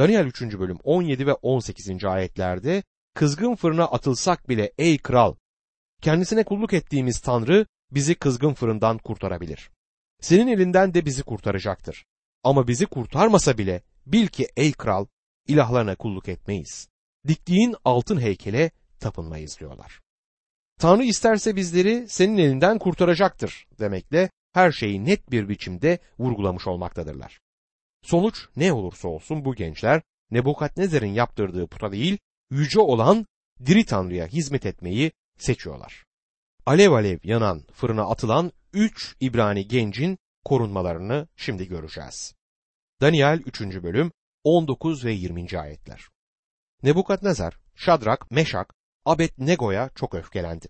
Daniel 0.00 0.26
3. 0.26 0.42
bölüm 0.42 0.78
17 0.84 1.26
ve 1.26 1.32
18. 1.32 2.04
ayetlerde 2.04 2.82
kızgın 3.14 3.54
fırına 3.54 3.84
atılsak 3.84 4.48
bile 4.48 4.72
ey 4.78 4.98
kral 4.98 5.34
kendisine 6.02 6.44
kulluk 6.44 6.72
ettiğimiz 6.72 7.20
Tanrı 7.20 7.66
bizi 7.90 8.14
kızgın 8.14 8.54
fırından 8.54 8.98
kurtarabilir. 8.98 9.70
Senin 10.20 10.46
elinden 10.46 10.94
de 10.94 11.04
bizi 11.04 11.22
kurtaracaktır. 11.22 12.04
Ama 12.44 12.68
bizi 12.68 12.86
kurtarmasa 12.86 13.58
bile 13.58 13.82
bil 14.06 14.26
ki 14.26 14.48
ey 14.56 14.72
kral 14.72 15.06
ilahlarına 15.48 15.96
kulluk 15.96 16.28
etmeyiz. 16.28 16.88
Diktiğin 17.28 17.76
altın 17.84 18.20
heykele 18.20 18.70
tapınmayız 19.00 19.60
diyorlar. 19.60 20.00
Tanrı 20.78 21.04
isterse 21.04 21.56
bizleri 21.56 22.08
senin 22.08 22.38
elinden 22.38 22.78
kurtaracaktır 22.78 23.66
demekle 23.78 24.30
her 24.52 24.72
şeyi 24.72 25.04
net 25.04 25.30
bir 25.30 25.48
biçimde 25.48 25.98
vurgulamış 26.18 26.66
olmaktadırlar. 26.66 27.40
Sonuç 28.02 28.48
ne 28.56 28.72
olursa 28.72 29.08
olsun 29.08 29.44
bu 29.44 29.54
gençler 29.54 30.02
Nebukadnezar'ın 30.30 31.06
yaptırdığı 31.06 31.66
puta 31.66 31.92
değil, 31.92 32.18
yüce 32.50 32.80
olan 32.80 33.26
diri 33.66 33.84
Tanrı'ya 33.84 34.26
hizmet 34.26 34.66
etmeyi 34.66 35.12
seçiyorlar. 35.38 36.04
Alev 36.66 36.92
alev 36.92 37.18
yanan 37.24 37.62
fırına 37.72 38.02
atılan 38.02 38.52
üç 38.72 39.16
İbrani 39.20 39.68
gencin 39.68 40.18
korunmalarını 40.44 41.28
şimdi 41.36 41.68
göreceğiz. 41.68 42.34
Daniel 43.00 43.40
3. 43.46 43.60
bölüm 43.60 44.12
19 44.44 45.04
ve 45.04 45.12
20. 45.12 45.58
ayetler. 45.58 46.08
Nebukadnezar, 46.82 47.60
Şadrak, 47.74 48.30
Meşak, 48.30 48.74
Abednego'ya 49.04 49.90
çok 49.94 50.14
öfkelendi. 50.14 50.68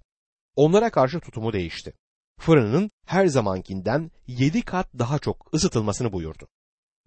Onlara 0.57 0.91
karşı 0.91 1.21
tutumu 1.21 1.53
değişti. 1.53 1.93
Fırının 2.41 2.91
her 3.07 3.27
zamankinden 3.27 4.11
yedi 4.27 4.63
kat 4.63 4.89
daha 4.99 5.19
çok 5.19 5.55
ısıtılmasını 5.55 6.13
buyurdu. 6.13 6.49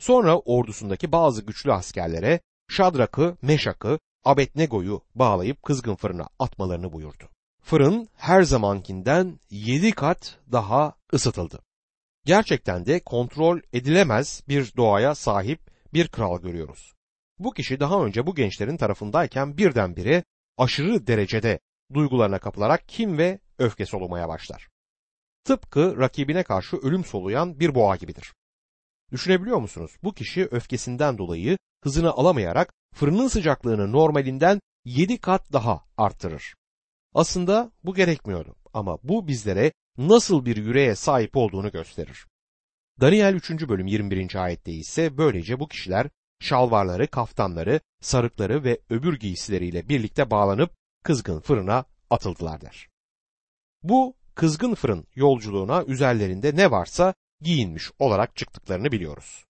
Sonra 0.04 0.40
ordusundaki 0.40 1.12
bazı 1.12 1.42
güçlü 1.42 1.74
askerlere 1.74 2.40
Şadrak'ı, 2.70 3.38
Meşak'ı, 3.42 4.00
Abednego'yu 4.26 5.02
bağlayıp 5.16 5.64
kızgın 5.64 5.96
fırına 5.96 6.28
atmalarını 6.40 6.94
buyurdu. 6.94 7.30
Fırın 7.62 8.08
her 8.16 8.44
zamankinden 8.44 9.40
yedi 9.50 9.92
kat 9.92 10.40
daha 10.52 10.96
ısıtıldı. 11.14 11.60
Gerçekten 12.26 12.86
de 12.86 13.00
kontrol 13.00 13.60
edilemez 13.74 14.44
bir 14.48 14.74
doğaya 14.78 15.16
sahip 15.16 15.60
bir 15.94 16.08
kral 16.08 16.42
görüyoruz. 16.42 16.94
Bu 17.40 17.52
kişi 17.52 17.80
daha 17.80 18.06
önce 18.06 18.26
bu 18.28 18.36
gençlerin 18.36 18.78
tarafındayken 18.78 19.58
birdenbire 19.58 20.24
aşırı 20.58 21.08
derecede 21.08 21.60
duygularına 21.94 22.40
kapılarak 22.40 22.88
kim 22.88 23.18
ve 23.18 23.40
öfke 23.58 23.86
solumaya 23.86 24.30
başlar. 24.30 24.68
Tıpkı 25.44 25.98
rakibine 25.98 26.44
karşı 26.44 26.78
ölüm 26.78 27.06
soluyan 27.06 27.60
bir 27.60 27.76
boğa 27.76 27.96
gibidir. 27.96 28.34
Düşünebiliyor 29.12 29.58
musunuz? 29.58 29.92
Bu 30.04 30.14
kişi 30.14 30.46
öfkesinden 30.52 31.18
dolayı 31.18 31.58
hızını 31.84 32.12
alamayarak 32.12 32.74
fırının 32.96 33.28
sıcaklığını 33.28 33.92
normalinden 33.92 34.60
7 34.86 35.18
kat 35.18 35.54
daha 35.54 35.86
arttırır. 35.98 36.56
Aslında 37.14 37.72
bu 37.84 37.94
gerekmiyordu 37.94 38.56
ama 38.74 38.98
bu 39.04 39.28
bizlere 39.28 39.72
nasıl 39.98 40.46
bir 40.46 40.58
yüreğe 40.58 40.96
sahip 40.96 41.38
olduğunu 41.38 41.72
gösterir. 41.72 42.28
Daniel 43.02 43.34
3. 43.34 43.52
bölüm 43.52 43.88
21. 43.88 44.36
ayette 44.44 44.72
ise 44.72 45.18
böylece 45.18 45.60
bu 45.60 45.68
kişiler 45.68 46.10
şalvarları, 46.40 47.08
kaftanları, 47.08 47.80
sarıkları 48.02 48.64
ve 48.64 48.80
öbür 48.90 49.20
giysileriyle 49.20 49.90
birlikte 49.90 50.32
bağlanıp 50.32 50.72
kızgın 51.04 51.40
fırına 51.40 51.86
atıldılar 52.10 52.62
der. 52.62 52.90
Bu 53.84 54.16
kızgın 54.36 54.76
fırın 54.76 55.08
yolculuğuna 55.16 55.84
üzerlerinde 55.84 56.56
ne 56.56 56.72
varsa 56.72 57.14
giyinmiş 57.44 57.92
olarak 58.00 58.36
çıktıklarını 58.36 58.92
biliyoruz. 58.92 59.46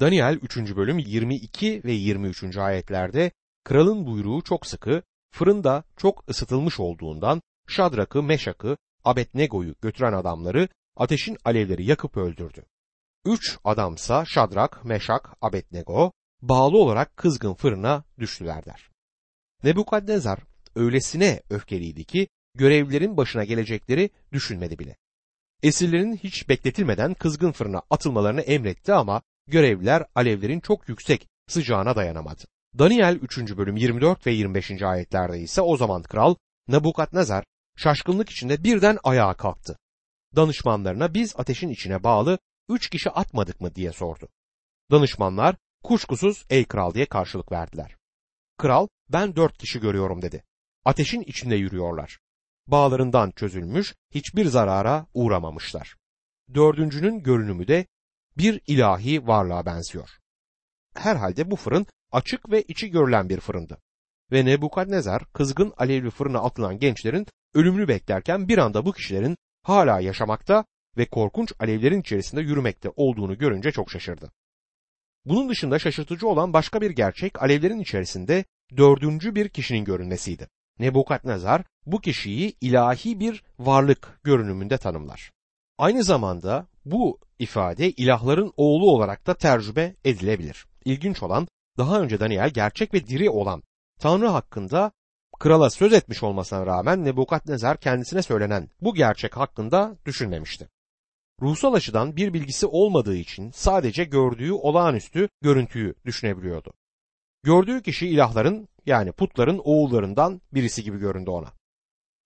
Daniel 0.00 0.38
3. 0.42 0.56
bölüm 0.56 0.98
22 0.98 1.84
ve 1.84 1.92
23. 1.92 2.56
ayetlerde 2.56 3.32
kralın 3.64 4.06
buyruğu 4.06 4.42
çok 4.42 4.66
sıkı, 4.66 5.02
fırında 5.30 5.84
çok 5.96 6.24
ısıtılmış 6.28 6.80
olduğundan 6.80 7.42
Şadrak'ı, 7.68 8.22
Meşak'ı, 8.22 8.76
Abednego'yu 9.04 9.74
götüren 9.82 10.12
adamları 10.12 10.68
ateşin 10.96 11.36
alevleri 11.44 11.84
yakıp 11.84 12.16
öldürdü. 12.16 12.64
Üç 13.24 13.58
adamsa 13.64 14.24
Şadrak, 14.24 14.84
Meşak, 14.84 15.36
Abednego 15.40 16.12
bağlı 16.42 16.78
olarak 16.78 17.16
kızgın 17.16 17.54
fırına 17.54 18.04
düştüler 18.18 18.64
der. 18.64 18.90
Nebukadnezar 19.64 20.40
öylesine 20.74 21.42
öfkeliydi 21.50 22.04
ki 22.04 22.28
görevlilerin 22.54 23.16
başına 23.16 23.44
gelecekleri 23.44 24.10
düşünmedi 24.32 24.78
bile. 24.78 24.96
Esirlerin 25.62 26.16
hiç 26.16 26.48
bekletilmeden 26.48 27.14
kızgın 27.14 27.52
fırına 27.52 27.82
atılmalarını 27.90 28.40
emretti 28.40 28.92
ama 28.92 29.22
görevliler 29.46 30.04
alevlerin 30.14 30.60
çok 30.60 30.88
yüksek 30.88 31.28
sıcağına 31.48 31.96
dayanamadı. 31.96 32.42
Daniel 32.78 33.16
3. 33.22 33.38
bölüm 33.56 33.76
24 33.76 34.26
ve 34.26 34.32
25. 34.32 34.82
ayetlerde 34.82 35.40
ise 35.40 35.60
o 35.60 35.76
zaman 35.76 36.02
kral 36.02 36.34
Nebukadnezar 36.68 37.44
şaşkınlık 37.76 38.30
içinde 38.30 38.64
birden 38.64 38.98
ayağa 39.04 39.34
kalktı. 39.34 39.78
Danışmanlarına 40.36 41.14
biz 41.14 41.34
ateşin 41.36 41.68
içine 41.68 42.04
bağlı 42.04 42.38
üç 42.68 42.88
kişi 42.88 43.10
atmadık 43.10 43.60
mı 43.60 43.74
diye 43.74 43.92
sordu. 43.92 44.28
Danışmanlar 44.90 45.56
kuşkusuz 45.82 46.44
ey 46.50 46.64
kral 46.64 46.94
diye 46.94 47.06
karşılık 47.06 47.52
verdiler. 47.52 47.96
Kral 48.58 48.88
ben 49.08 49.36
dört 49.36 49.58
kişi 49.58 49.80
görüyorum 49.80 50.22
dedi. 50.22 50.44
Ateşin 50.84 51.20
içinde 51.20 51.56
yürüyorlar. 51.56 52.18
Bağlarından 52.70 53.30
çözülmüş 53.30 53.94
hiçbir 54.10 54.46
zarara 54.46 55.06
uğramamışlar. 55.14 55.96
Dördüncünün 56.54 57.22
görünümü 57.22 57.68
de 57.68 57.86
bir 58.36 58.60
ilahi 58.66 59.26
varlığa 59.26 59.66
benziyor. 59.66 60.10
Herhalde 60.94 61.50
bu 61.50 61.56
fırın 61.56 61.86
açık 62.12 62.50
ve 62.50 62.62
içi 62.62 62.90
görülen 62.90 63.28
bir 63.28 63.40
fırındı. 63.40 63.78
Ve 64.32 64.44
Nebukadnezar 64.44 65.24
kızgın 65.32 65.72
alevli 65.76 66.10
fırına 66.10 66.38
atılan 66.38 66.78
gençlerin 66.78 67.26
ölümünü 67.54 67.88
beklerken 67.88 68.48
bir 68.48 68.58
anda 68.58 68.86
bu 68.86 68.92
kişilerin 68.92 69.36
hala 69.62 70.00
yaşamakta 70.00 70.64
ve 70.96 71.06
korkunç 71.06 71.52
alevlerin 71.60 72.00
içerisinde 72.00 72.40
yürümekte 72.40 72.90
olduğunu 72.96 73.38
görünce 73.38 73.72
çok 73.72 73.90
şaşırdı. 73.90 74.32
Bunun 75.24 75.48
dışında 75.48 75.78
şaşırtıcı 75.78 76.28
olan 76.28 76.52
başka 76.52 76.80
bir 76.80 76.90
gerçek 76.90 77.42
alevlerin 77.42 77.80
içerisinde 77.80 78.44
dördüncü 78.76 79.34
bir 79.34 79.48
kişinin 79.48 79.84
görünmesiydi. 79.84 80.48
Nebukadnezar 80.80 81.62
bu 81.86 82.00
kişiyi 82.00 82.56
ilahi 82.60 83.20
bir 83.20 83.42
varlık 83.58 84.20
görünümünde 84.24 84.78
tanımlar. 84.78 85.30
Aynı 85.78 86.04
zamanda 86.04 86.66
bu 86.84 87.18
ifade 87.38 87.90
ilahların 87.90 88.52
oğlu 88.56 88.90
olarak 88.90 89.26
da 89.26 89.34
tercüme 89.34 89.96
edilebilir. 90.04 90.66
İlginç 90.84 91.22
olan 91.22 91.48
daha 91.78 92.00
önce 92.00 92.20
Daniel 92.20 92.50
gerçek 92.50 92.94
ve 92.94 93.06
diri 93.06 93.30
olan 93.30 93.62
Tanrı 94.00 94.26
hakkında 94.26 94.92
krala 95.38 95.70
söz 95.70 95.92
etmiş 95.92 96.22
olmasına 96.22 96.66
rağmen 96.66 97.04
Nebukadnezar 97.04 97.80
kendisine 97.80 98.22
söylenen 98.22 98.68
bu 98.80 98.94
gerçek 98.94 99.36
hakkında 99.36 99.96
düşünmemişti. 100.06 100.68
Ruhsal 101.42 101.74
açıdan 101.74 102.16
bir 102.16 102.32
bilgisi 102.32 102.66
olmadığı 102.66 103.16
için 103.16 103.50
sadece 103.50 104.04
gördüğü 104.04 104.52
olağanüstü 104.52 105.28
görüntüyü 105.42 105.94
düşünebiliyordu. 106.04 106.72
Gördüğü 107.42 107.82
kişi 107.82 108.08
ilahların 108.08 108.68
yani 108.86 109.12
putların 109.12 109.60
oğullarından 109.64 110.40
birisi 110.52 110.82
gibi 110.82 110.98
göründü 110.98 111.30
ona. 111.30 111.52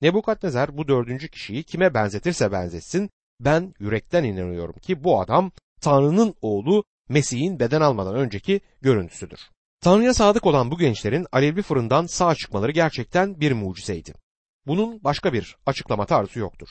Nebukadnezar 0.02 0.76
bu 0.76 0.88
dördüncü 0.88 1.28
kişiyi 1.28 1.62
kime 1.62 1.94
benzetirse 1.94 2.52
benzetsin 2.52 3.10
ben 3.40 3.74
yürekten 3.78 4.24
inanıyorum 4.24 4.74
ki 4.74 5.04
bu 5.04 5.20
adam 5.20 5.52
Tanrı'nın 5.80 6.34
oğlu 6.40 6.84
Mesih'in 7.08 7.60
beden 7.60 7.80
almadan 7.80 8.14
önceki 8.14 8.60
görüntüsüdür. 8.80 9.40
Tanrı'ya 9.80 10.14
sadık 10.14 10.46
olan 10.46 10.70
bu 10.70 10.78
gençlerin 10.78 11.26
alevli 11.32 11.62
fırından 11.62 12.06
sağ 12.06 12.34
çıkmaları 12.34 12.72
gerçekten 12.72 13.40
bir 13.40 13.52
mucizeydi. 13.52 14.14
Bunun 14.66 15.04
başka 15.04 15.32
bir 15.32 15.56
açıklama 15.66 16.06
tarzı 16.06 16.38
yoktur. 16.38 16.68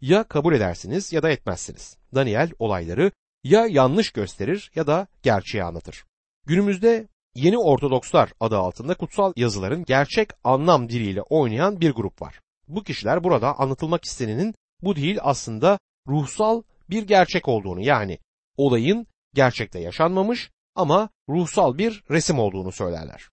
Ya 0.00 0.24
kabul 0.24 0.54
edersiniz 0.54 1.12
ya 1.12 1.22
da 1.22 1.30
etmezsiniz. 1.30 1.96
Daniel 2.14 2.50
olayları 2.58 3.12
ya 3.44 3.66
yanlış 3.66 4.10
gösterir 4.10 4.70
ya 4.74 4.86
da 4.86 5.06
gerçeği 5.22 5.64
anlatır. 5.64 6.04
Günümüzde 6.46 7.08
Yeni 7.34 7.58
Ortodokslar 7.58 8.32
adı 8.40 8.58
altında 8.58 8.94
kutsal 8.94 9.32
yazıların 9.36 9.84
gerçek 9.84 10.30
anlam 10.44 10.88
diliyle 10.88 11.22
oynayan 11.22 11.80
bir 11.80 11.90
grup 11.90 12.22
var. 12.22 12.40
Bu 12.68 12.82
kişiler 12.82 13.24
burada 13.24 13.58
anlatılmak 13.58 14.04
istenenin 14.04 14.54
bu 14.82 14.96
değil 14.96 15.18
aslında 15.22 15.78
ruhsal 16.08 16.62
bir 16.90 17.02
gerçek 17.02 17.48
olduğunu 17.48 17.80
yani 17.80 18.18
olayın 18.56 19.06
gerçekte 19.34 19.78
yaşanmamış 19.78 20.50
ama 20.74 21.08
ruhsal 21.28 21.78
bir 21.78 22.04
resim 22.10 22.38
olduğunu 22.38 22.72
söylerler. 22.72 23.28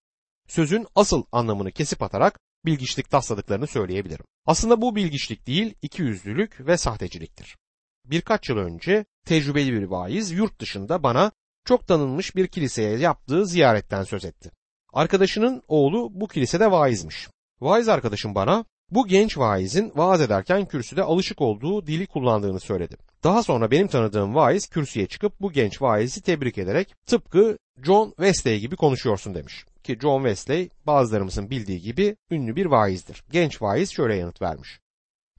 Sözün 0.47 0.87
asıl 0.95 1.23
anlamını 1.31 1.71
kesip 1.71 2.01
atarak 2.01 2.39
bilgiçlik 2.65 3.09
tasladıklarını 3.09 3.67
söyleyebilirim. 3.67 4.25
Aslında 4.45 4.81
bu 4.81 4.95
bilgiçlik 4.95 5.47
değil, 5.47 5.73
ikiyüzlülük 5.81 6.67
ve 6.67 6.77
sahteciliktir. 6.77 7.57
Birkaç 8.05 8.49
yıl 8.49 8.57
önce 8.57 9.05
tecrübeli 9.25 9.73
bir 9.73 9.83
vaiz 9.83 10.31
yurt 10.31 10.61
dışında 10.61 11.03
bana 11.03 11.31
çok 11.65 11.87
tanınmış 11.87 12.35
bir 12.35 12.47
kiliseye 12.47 12.97
yaptığı 12.97 13.45
ziyaretten 13.45 14.03
söz 14.03 14.25
etti. 14.25 14.51
Arkadaşının 14.93 15.63
oğlu 15.67 16.09
bu 16.11 16.27
kilisede 16.27 16.71
vaizmiş. 16.71 17.27
Vaiz 17.61 17.89
arkadaşım 17.89 18.35
bana 18.35 18.65
bu 18.91 19.07
genç 19.07 19.37
vaizin 19.37 19.91
vaaz 19.95 20.21
ederken 20.21 20.65
kürsüde 20.65 21.03
alışık 21.03 21.41
olduğu 21.41 21.87
dili 21.87 22.07
kullandığını 22.07 22.59
söyledi. 22.59 22.97
Daha 23.23 23.43
sonra 23.43 23.71
benim 23.71 23.87
tanıdığım 23.87 24.35
vaiz 24.35 24.67
kürsüye 24.67 25.07
çıkıp 25.07 25.33
bu 25.41 25.51
genç 25.51 25.81
vaizi 25.81 26.21
tebrik 26.21 26.57
ederek 26.57 26.95
tıpkı 27.05 27.57
John 27.83 28.09
Wesley 28.09 28.59
gibi 28.59 28.75
konuşuyorsun 28.75 29.35
demiş. 29.35 29.65
Ki 29.83 29.97
John 30.01 30.19
Wesley 30.19 30.69
bazılarımızın 30.85 31.49
bildiği 31.49 31.81
gibi 31.81 32.15
ünlü 32.31 32.55
bir 32.55 32.65
vaizdir. 32.65 33.23
Genç 33.31 33.61
vaiz 33.61 33.91
şöyle 33.91 34.15
yanıt 34.15 34.41
vermiş. 34.41 34.79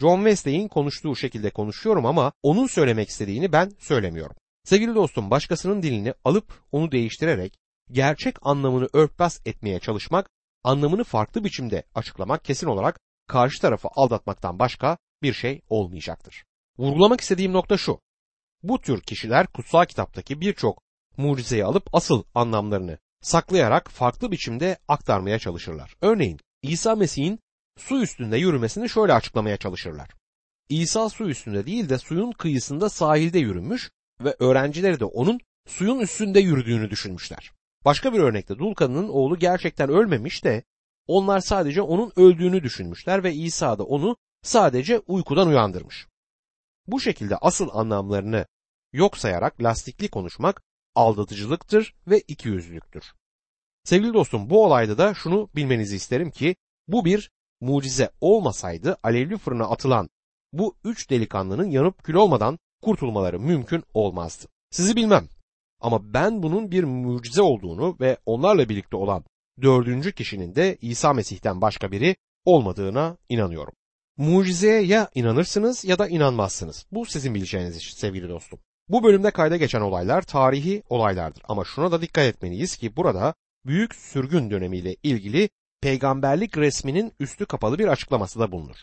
John 0.00 0.16
Wesley'in 0.16 0.68
konuştuğu 0.68 1.16
şekilde 1.16 1.50
konuşuyorum 1.50 2.06
ama 2.06 2.32
onun 2.42 2.66
söylemek 2.66 3.08
istediğini 3.08 3.52
ben 3.52 3.72
söylemiyorum. 3.78 4.36
Sevgili 4.64 4.94
dostum 4.94 5.30
başkasının 5.30 5.82
dilini 5.82 6.14
alıp 6.24 6.64
onu 6.72 6.92
değiştirerek 6.92 7.58
gerçek 7.90 8.36
anlamını 8.42 8.88
örtbas 8.92 9.40
etmeye 9.46 9.80
çalışmak, 9.80 10.30
anlamını 10.64 11.04
farklı 11.04 11.44
biçimde 11.44 11.82
açıklamak 11.94 12.44
kesin 12.44 12.66
olarak 12.66 13.00
karşı 13.26 13.60
tarafı 13.60 13.88
aldatmaktan 13.92 14.58
başka 14.58 14.98
bir 15.22 15.32
şey 15.32 15.62
olmayacaktır. 15.68 16.44
Vurgulamak 16.78 17.20
istediğim 17.20 17.52
nokta 17.52 17.76
şu. 17.76 18.00
Bu 18.62 18.80
tür 18.80 19.00
kişiler 19.00 19.46
kutsal 19.46 19.84
kitaptaki 19.84 20.40
birçok 20.40 20.82
mucizeyi 21.16 21.64
alıp 21.64 21.88
asıl 21.92 22.22
anlamlarını 22.34 22.98
saklayarak 23.20 23.90
farklı 23.90 24.32
biçimde 24.32 24.78
aktarmaya 24.88 25.38
çalışırlar. 25.38 25.94
Örneğin 26.00 26.38
İsa 26.62 26.94
Mesih'in 26.94 27.38
su 27.78 28.02
üstünde 28.02 28.36
yürümesini 28.36 28.88
şöyle 28.88 29.12
açıklamaya 29.12 29.56
çalışırlar. 29.56 30.10
İsa 30.68 31.08
su 31.08 31.28
üstünde 31.28 31.66
değil 31.66 31.88
de 31.88 31.98
suyun 31.98 32.32
kıyısında 32.32 32.90
sahilde 32.90 33.38
yürümüş 33.38 33.90
ve 34.20 34.36
öğrencileri 34.38 35.00
de 35.00 35.04
onun 35.04 35.40
suyun 35.66 35.98
üstünde 35.98 36.40
yürüdüğünü 36.40 36.90
düşünmüşler. 36.90 37.52
Başka 37.84 38.12
bir 38.12 38.18
örnekte 38.18 38.58
dul 38.58 38.74
kadının 38.74 39.08
oğlu 39.08 39.38
gerçekten 39.38 39.90
ölmemiş 39.90 40.44
de 40.44 40.62
onlar 41.06 41.40
sadece 41.40 41.82
onun 41.82 42.12
öldüğünü 42.16 42.62
düşünmüşler 42.62 43.24
ve 43.24 43.34
İsa 43.34 43.78
da 43.78 43.84
onu 43.84 44.16
sadece 44.42 44.98
uykudan 44.98 45.48
uyandırmış. 45.48 46.06
Bu 46.86 47.00
şekilde 47.00 47.36
asıl 47.36 47.68
anlamlarını 47.72 48.46
yok 48.92 49.18
sayarak 49.18 49.62
lastikli 49.62 50.08
konuşmak 50.08 50.62
aldatıcılıktır 50.94 51.94
ve 52.06 52.20
ikiyüzlülüktür. 52.20 53.12
Sevgili 53.84 54.14
dostum 54.14 54.50
bu 54.50 54.64
olayda 54.64 54.98
da 54.98 55.14
şunu 55.14 55.48
bilmenizi 55.56 55.96
isterim 55.96 56.30
ki 56.30 56.56
bu 56.88 57.04
bir 57.04 57.30
mucize 57.60 58.10
olmasaydı 58.20 58.96
alevli 59.02 59.38
fırına 59.38 59.64
atılan 59.64 60.10
bu 60.52 60.76
üç 60.84 61.10
delikanlının 61.10 61.70
yanıp 61.70 62.04
kül 62.04 62.14
olmadan 62.14 62.58
kurtulmaları 62.82 63.40
mümkün 63.40 63.82
olmazdı. 63.94 64.46
Sizi 64.70 64.96
bilmem 64.96 65.28
ama 65.80 66.14
ben 66.14 66.42
bunun 66.42 66.70
bir 66.70 66.84
mucize 66.84 67.42
olduğunu 67.42 67.96
ve 68.00 68.16
onlarla 68.26 68.68
birlikte 68.68 68.96
olan 68.96 69.24
dördüncü 69.62 70.12
kişinin 70.12 70.54
de 70.54 70.76
İsa 70.80 71.12
Mesih'ten 71.12 71.60
başka 71.60 71.92
biri 71.92 72.16
olmadığına 72.44 73.16
inanıyorum. 73.28 73.72
Mucizeye 74.16 74.82
ya 74.82 75.10
inanırsınız 75.14 75.84
ya 75.84 75.98
da 75.98 76.08
inanmazsınız. 76.08 76.86
Bu 76.92 77.06
sizin 77.06 77.34
bileceğiniz 77.34 77.76
iş 77.76 77.94
sevgili 77.94 78.28
dostum. 78.28 78.58
Bu 78.88 79.04
bölümde 79.04 79.30
kayda 79.30 79.56
geçen 79.56 79.80
olaylar 79.80 80.22
tarihi 80.22 80.82
olaylardır 80.88 81.42
ama 81.48 81.64
şuna 81.64 81.92
da 81.92 82.02
dikkat 82.02 82.24
etmeliyiz 82.24 82.76
ki 82.76 82.96
burada 82.96 83.34
büyük 83.66 83.94
sürgün 83.94 84.50
dönemiyle 84.50 84.96
ilgili 85.02 85.48
peygamberlik 85.80 86.58
resminin 86.58 87.12
üstü 87.20 87.46
kapalı 87.46 87.78
bir 87.78 87.88
açıklaması 87.88 88.40
da 88.40 88.52
bulunur. 88.52 88.76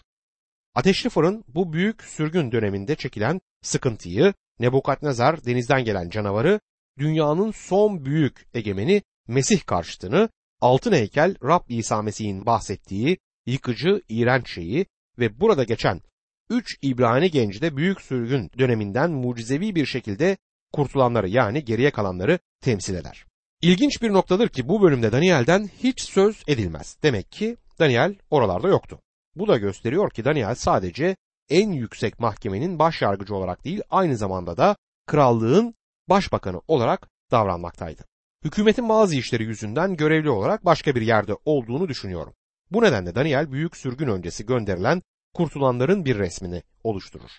Ateşli 0.76 1.10
fırın 1.10 1.44
bu 1.48 1.74
büyük 1.74 2.04
sürgün 2.04 2.52
döneminde 2.52 2.96
çekilen 2.96 3.42
sıkıntıyı, 3.62 4.34
Nebukadnezar 4.60 5.46
denizden 5.46 5.84
gelen 5.84 6.10
canavarı, 6.10 6.60
dünyanın 6.98 7.52
son 7.52 8.06
büyük 8.06 8.48
egemeni 8.54 9.02
Mesih 9.28 9.66
karşıtını, 9.66 10.30
altın 10.62 10.92
heykel 10.92 11.36
Rab 11.44 11.62
İsa 11.70 12.02
Mesih'in 12.02 12.46
bahsettiği 12.46 13.18
yıkıcı, 13.46 14.02
iğrenç 14.10 14.54
şeyi 14.54 14.86
ve 15.20 15.40
burada 15.40 15.64
geçen 15.64 16.02
üç 16.50 16.78
İbrani 16.82 17.32
genci 17.32 17.62
de 17.62 17.78
büyük 17.78 18.02
sürgün 18.02 18.52
döneminden 18.58 19.12
mucizevi 19.12 19.76
bir 19.76 19.86
şekilde 19.86 20.38
kurtulanları 20.74 21.30
yani 21.30 21.66
geriye 21.66 21.92
kalanları 21.92 22.40
temsil 22.62 22.96
eder. 22.96 23.26
İlginç 23.62 24.02
bir 24.02 24.14
noktadır 24.14 24.50
ki 24.50 24.68
bu 24.70 24.82
bölümde 24.82 25.12
Daniel'den 25.12 25.70
hiç 25.84 26.02
söz 26.02 26.44
edilmez. 26.48 26.98
Demek 27.04 27.32
ki 27.32 27.58
Daniel 27.80 28.16
oralarda 28.30 28.68
yoktu. 28.68 29.00
Bu 29.36 29.48
da 29.48 29.58
gösteriyor 29.58 30.12
ki 30.12 30.26
Daniel 30.26 30.56
sadece 30.56 31.16
en 31.50 31.72
yüksek 31.72 32.20
mahkemenin 32.20 32.80
baş 32.80 33.02
yargıcı 33.02 33.36
olarak 33.36 33.66
değil 33.66 33.82
aynı 33.90 34.18
zamanda 34.18 34.58
da 34.58 34.76
krallığın 35.08 35.76
başbakanı 36.10 36.62
olarak 36.68 37.10
davranmaktaydı. 37.32 38.06
Hükümetin 38.44 38.90
bazı 38.90 39.16
işleri 39.16 39.44
yüzünden 39.44 39.96
görevli 39.96 40.30
olarak 40.30 40.66
başka 40.66 40.96
bir 40.96 41.02
yerde 41.02 41.34
olduğunu 41.46 41.88
düşünüyorum. 41.88 42.34
Bu 42.72 42.82
nedenle 42.82 43.16
Daniel 43.16 43.52
büyük 43.52 43.78
sürgün 43.78 44.08
öncesi 44.08 44.46
gönderilen 44.46 45.02
kurtulanların 45.34 46.06
bir 46.06 46.18
resmini 46.18 46.64
oluşturur. 46.84 47.32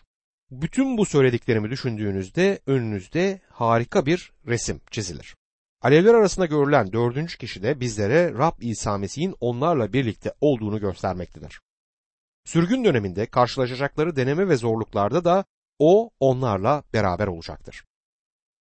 Bütün 0.51 0.99
bu 0.99 1.07
söylediklerimi 1.07 1.71
düşündüğünüzde 1.71 2.61
önünüzde 2.67 3.41
harika 3.49 4.07
bir 4.07 4.33
resim 4.47 4.81
çizilir. 4.91 5.37
Alevler 5.83 6.15
arasında 6.15 6.47
görülen 6.47 6.93
dördüncü 6.93 7.39
kişi 7.39 7.63
de 7.63 7.81
bizlere 7.81 8.35
Rab 8.35 8.61
İsa 8.61 8.99
Mesih'in 8.99 9.35
onlarla 9.41 9.93
birlikte 9.93 10.33
olduğunu 10.41 10.81
göstermektedir. 10.81 11.61
Sürgün 12.45 12.85
döneminde 12.85 13.27
karşılaşacakları 13.27 14.17
deneme 14.17 14.49
ve 14.49 14.57
zorluklarda 14.57 15.25
da 15.25 15.45
o 15.79 16.11
onlarla 16.21 16.83
beraber 16.95 17.27
olacaktır. 17.27 17.85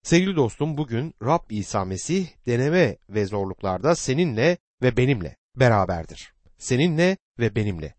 Sevgili 0.02 0.36
dostum 0.36 0.76
bugün 0.76 1.14
Rab 1.22 1.50
İsa 1.50 1.84
Mesih 1.84 2.28
deneme 2.46 2.96
ve 3.08 3.26
zorluklarda 3.26 3.94
seninle 3.94 4.58
ve 4.82 4.96
benimle 4.96 5.36
beraberdir. 5.56 6.32
Seninle 6.58 7.16
ve 7.38 7.54
benimle. 7.54 7.94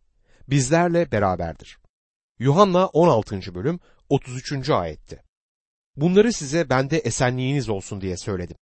Bizlerle 0.47 1.11
beraberdir. 1.11 1.79
Yuhanna 2.39 2.87
16. 2.87 3.55
bölüm 3.55 3.79
33. 4.09 4.69
ayetti. 4.69 5.23
Bunları 5.95 6.33
size 6.33 6.69
bende 6.69 6.97
esenliğiniz 6.97 7.69
olsun 7.69 8.01
diye 8.01 8.17
söyledim. 8.17 8.57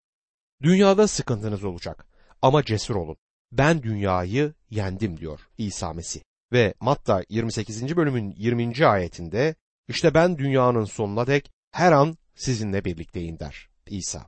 Dünyada 0.61 1.07
sıkıntınız 1.07 1.63
olacak 1.63 2.07
ama 2.41 2.63
cesur 2.63 2.95
olun. 2.95 3.17
Ben 3.51 3.83
dünyayı 3.83 4.53
yendim 4.69 5.17
diyor 5.17 5.49
İsa 5.57 5.93
Mesih. 5.93 6.21
Ve 6.51 6.73
Matta 6.79 7.23
28. 7.29 7.97
bölümün 7.97 8.33
20. 8.38 8.88
ayetinde 8.88 9.55
işte 9.88 10.13
ben 10.13 10.38
dünyanın 10.38 10.85
sonuna 10.85 11.27
dek 11.27 11.51
her 11.71 11.91
an 11.91 12.17
sizinle 12.35 12.85
birlikteyim 12.85 13.39
der 13.39 13.69
İsa. 13.88 14.27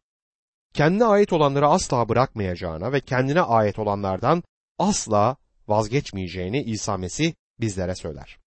Kendine 0.74 1.06
ait 1.06 1.33
olanları 1.33 1.68
asla 1.68 2.10
bırakmayacağına 2.10 2.92
ve 2.92 3.00
kendine 3.00 3.42
ait 3.42 3.80
olanlardan 3.80 4.44
asla 4.80 5.38
vazgeçmeyeceğini 5.68 6.63
İsa 6.63 6.98
Mesih 6.98 7.33
bizlere 7.60 7.95
söyler. 7.95 8.38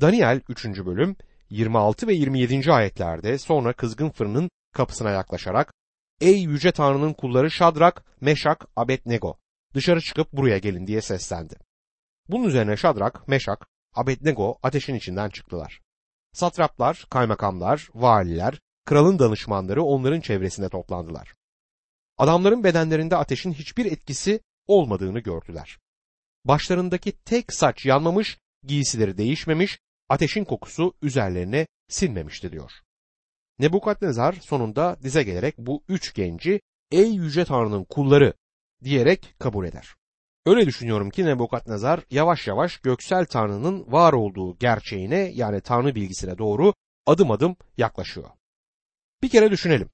Daniel 0.00 0.40
3. 0.48 0.64
bölüm 0.66 1.16
26 1.50 2.06
ve 2.06 2.14
27. 2.14 2.72
ayetlerde 2.72 3.38
sonra 3.38 3.72
kızgın 3.72 4.10
fırının 4.10 4.50
kapısına 4.72 5.10
yaklaşarak 5.10 5.72
Ey 6.20 6.42
yüce 6.42 6.72
Tanrı'nın 6.72 7.12
kulları 7.12 7.50
Şadrak, 7.50 8.04
Meşak, 8.20 8.66
Abednego 8.76 9.36
dışarı 9.74 10.00
çıkıp 10.00 10.32
buraya 10.32 10.58
gelin 10.58 10.86
diye 10.86 11.00
seslendi. 11.00 11.56
Bunun 12.28 12.44
üzerine 12.44 12.76
Şadrak, 12.76 13.28
Meşak, 13.28 13.66
Abednego 13.94 14.58
ateşin 14.62 14.94
içinden 14.94 15.28
çıktılar. 15.28 15.80
Satraplar, 16.32 17.06
kaymakamlar, 17.10 17.88
valiler, 17.94 18.60
kralın 18.84 19.18
danışmanları 19.18 19.82
onların 19.82 20.20
çevresinde 20.20 20.68
toplandılar. 20.68 21.34
Adamların 22.18 22.64
bedenlerinde 22.64 23.16
ateşin 23.16 23.52
hiçbir 23.52 23.84
etkisi 23.86 24.40
olmadığını 24.66 25.20
gördüler. 25.20 25.78
Başlarındaki 26.44 27.12
tek 27.12 27.52
saç 27.52 27.86
yanmamış, 27.86 28.38
giysileri 28.62 29.18
değişmemiş, 29.18 29.78
ateşin 30.08 30.44
kokusu 30.44 30.94
üzerlerine 31.02 31.66
sinmemişti 31.88 32.52
diyor. 32.52 32.70
Nebukadnezar 33.58 34.32
sonunda 34.32 34.96
dize 35.02 35.22
gelerek 35.22 35.58
bu 35.58 35.82
üç 35.88 36.14
genci 36.14 36.60
ey 36.90 37.12
yüce 37.14 37.44
tanrının 37.44 37.84
kulları 37.84 38.34
diyerek 38.84 39.34
kabul 39.38 39.66
eder. 39.66 39.94
Öyle 40.46 40.66
düşünüyorum 40.66 41.10
ki 41.10 41.24
Nebukadnezar 41.24 42.00
yavaş 42.10 42.46
yavaş 42.46 42.78
göksel 42.78 43.26
tanrının 43.26 43.92
var 43.92 44.12
olduğu 44.12 44.58
gerçeğine 44.58 45.16
yani 45.34 45.60
tanrı 45.60 45.94
bilgisine 45.94 46.38
doğru 46.38 46.74
adım 47.06 47.30
adım 47.30 47.56
yaklaşıyor. 47.76 48.30
Bir 49.22 49.28
kere 49.28 49.50
düşünelim. 49.50 49.88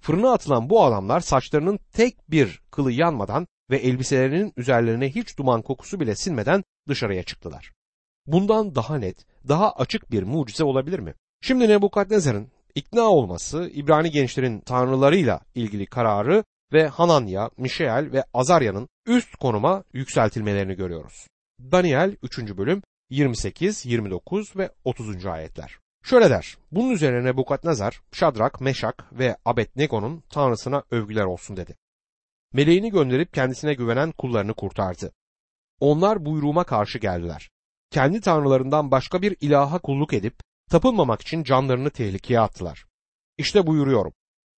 Fırına 0.00 0.32
atılan 0.32 0.70
bu 0.70 0.84
adamlar 0.84 1.20
saçlarının 1.20 1.78
tek 1.92 2.30
bir 2.30 2.60
kılı 2.70 2.92
yanmadan 2.92 3.46
ve 3.70 3.76
elbiselerinin 3.76 4.52
üzerlerine 4.56 5.08
hiç 5.14 5.38
duman 5.38 5.62
kokusu 5.62 6.00
bile 6.00 6.16
sinmeden 6.16 6.64
dışarıya 6.88 7.22
çıktılar. 7.22 7.72
Bundan 8.26 8.74
daha 8.74 8.98
net, 8.98 9.26
daha 9.48 9.72
açık 9.72 10.10
bir 10.10 10.22
mucize 10.22 10.64
olabilir 10.64 10.98
mi? 10.98 11.14
Şimdi 11.40 11.68
Nebukadnezar'ın 11.68 12.48
ikna 12.74 13.02
olması 13.02 13.70
İbrani 13.74 14.10
gençlerin 14.10 14.60
tanrılarıyla 14.60 15.40
ilgili 15.54 15.86
kararı 15.86 16.44
ve 16.72 16.88
Hananya, 16.88 17.50
Mişael 17.56 18.12
ve 18.12 18.24
Azarya'nın 18.34 18.88
üst 19.06 19.36
konuma 19.36 19.84
yükseltilmelerini 19.92 20.74
görüyoruz. 20.74 21.26
Daniel 21.60 22.16
3. 22.22 22.38
bölüm 22.38 22.82
28, 23.10 23.86
29 23.86 24.56
ve 24.56 24.70
30. 24.84 25.26
ayetler. 25.26 25.78
Şöyle 26.04 26.30
der, 26.30 26.56
bunun 26.72 26.90
üzerine 26.90 27.24
Nebukadnezar, 27.24 28.00
Şadrak, 28.12 28.60
Meşak 28.60 29.18
ve 29.18 29.36
Abednego'nun 29.44 30.22
tanrısına 30.30 30.82
övgüler 30.90 31.24
olsun 31.24 31.56
dedi. 31.56 31.76
Meleğini 32.52 32.90
gönderip 32.90 33.34
kendisine 33.34 33.74
güvenen 33.74 34.12
kullarını 34.12 34.54
kurtardı. 34.54 35.12
Onlar 35.80 36.24
buyruğuma 36.24 36.64
karşı 36.64 36.98
geldiler. 36.98 37.50
Kendi 37.90 38.20
tanrılarından 38.20 38.90
başka 38.90 39.22
bir 39.22 39.36
ilaha 39.40 39.78
kulluk 39.78 40.12
edip 40.12 40.34
tapınmamak 40.70 41.22
için 41.22 41.44
canlarını 41.44 41.90
tehlikeye 41.90 42.40
attılar. 42.40 42.84
İşte 43.38 43.66
buyuruyorum. 43.66 44.12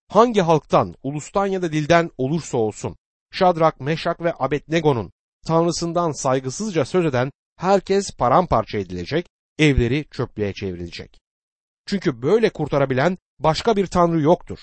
Hangi 0.09 0.41
halktan, 0.41 0.95
ulustan 1.03 1.45
ya 1.45 1.61
da 1.61 1.71
dilden 1.71 2.11
olursa 2.17 2.57
olsun, 2.57 2.95
Şadrak, 3.31 3.79
Meşak 3.79 4.21
ve 4.21 4.33
Abednego'nun 4.39 5.11
tanrısından 5.45 6.11
saygısızca 6.11 6.85
söz 6.85 7.05
eden 7.05 7.31
herkes 7.55 8.11
paramparça 8.11 8.77
edilecek, 8.77 9.29
evleri 9.59 10.05
çöplüğe 10.11 10.53
çevrilecek. 10.53 11.19
Çünkü 11.85 12.21
böyle 12.21 12.49
kurtarabilen 12.49 13.17
başka 13.39 13.75
bir 13.75 13.87
tanrı 13.87 14.21
yoktur. 14.21 14.59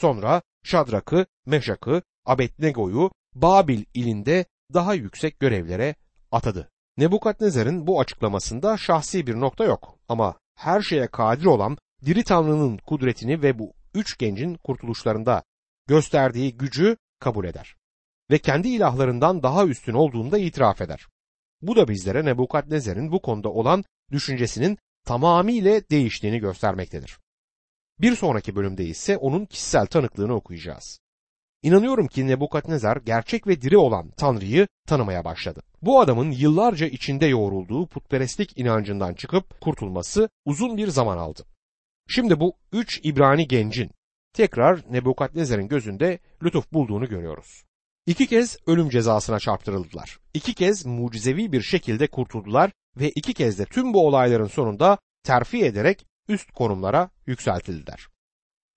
Sonra 0.00 0.42
Şadrak'ı, 0.64 1.26
Meşak'ı, 1.46 2.02
Abednego'yu 2.26 3.10
Babil 3.34 3.84
ilinde 3.94 4.44
daha 4.74 4.94
yüksek 4.94 5.40
görevlere 5.40 5.94
atadı. 6.30 6.68
Nebukadnezar'ın 6.96 7.86
bu 7.86 8.00
açıklamasında 8.00 8.76
şahsi 8.76 9.26
bir 9.26 9.40
nokta 9.40 9.64
yok 9.64 9.98
ama 10.08 10.34
her 10.54 10.82
şeye 10.82 11.06
kadir 11.06 11.44
olan 11.44 11.78
diri 12.04 12.24
Tanrı'nın 12.24 12.78
kudretini 12.78 13.42
ve 13.42 13.58
bu 13.58 13.72
üç 13.94 14.18
gencin 14.18 14.54
kurtuluşlarında 14.54 15.42
gösterdiği 15.86 16.56
gücü 16.56 16.96
kabul 17.20 17.44
eder. 17.44 17.76
Ve 18.30 18.38
kendi 18.38 18.68
ilahlarından 18.68 19.42
daha 19.42 19.66
üstün 19.66 19.94
olduğunu 19.94 20.32
da 20.32 20.38
itiraf 20.38 20.80
eder. 20.80 21.06
Bu 21.62 21.76
da 21.76 21.88
bizlere 21.88 22.24
Nebukadnezar'ın 22.24 23.12
bu 23.12 23.22
konuda 23.22 23.48
olan 23.48 23.84
düşüncesinin 24.12 24.78
tamamıyla 25.04 25.80
değiştiğini 25.90 26.38
göstermektedir. 26.38 27.18
Bir 28.00 28.16
sonraki 28.16 28.56
bölümde 28.56 28.84
ise 28.84 29.16
onun 29.16 29.46
kişisel 29.46 29.86
tanıklığını 29.86 30.34
okuyacağız. 30.34 31.00
İnanıyorum 31.62 32.06
ki 32.06 32.26
Nebukadnezar 32.26 32.96
gerçek 32.96 33.46
ve 33.46 33.62
diri 33.62 33.76
olan 33.76 34.10
Tanrı'yı 34.10 34.68
tanımaya 34.86 35.24
başladı. 35.24 35.62
Bu 35.82 36.00
adamın 36.00 36.30
yıllarca 36.30 36.86
içinde 36.86 37.26
yoğrulduğu 37.26 37.86
putperestlik 37.86 38.58
inancından 38.58 39.14
çıkıp 39.14 39.60
kurtulması 39.60 40.28
uzun 40.44 40.76
bir 40.76 40.88
zaman 40.88 41.18
aldı. 41.18 41.44
Şimdi 42.08 42.40
bu 42.40 42.56
üç 42.72 43.00
İbrani 43.02 43.48
gencin 43.48 43.90
tekrar 44.32 44.92
Nebukadnezar'ın 44.92 45.68
gözünde 45.68 46.18
lütuf 46.42 46.72
bulduğunu 46.72 47.08
görüyoruz. 47.08 47.64
İki 48.06 48.26
kez 48.26 48.56
ölüm 48.66 48.88
cezasına 48.88 49.38
çarptırıldılar. 49.38 50.18
İki 50.34 50.54
kez 50.54 50.86
mucizevi 50.86 51.52
bir 51.52 51.62
şekilde 51.62 52.06
kurtuldular 52.06 52.70
ve 52.96 53.10
iki 53.10 53.34
kez 53.34 53.58
de 53.58 53.64
tüm 53.64 53.94
bu 53.94 54.06
olayların 54.06 54.46
sonunda 54.46 54.98
terfi 55.22 55.64
ederek 55.64 56.06
üst 56.28 56.52
konumlara 56.52 57.10
yükseltildiler. 57.26 58.08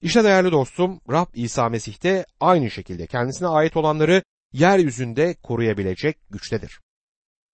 İşte 0.02 0.24
değerli 0.24 0.52
dostum 0.52 1.02
Rab 1.12 1.28
İsa 1.34 1.70
Mesih 1.70 2.04
de 2.04 2.26
aynı 2.40 2.72
şekilde 2.72 3.08
kendisine 3.08 3.48
ait 3.48 3.78
olanları 3.78 4.24
yeryüzünde 4.54 5.34
koruyabilecek 5.34 6.18
güçtedir. 6.30 6.82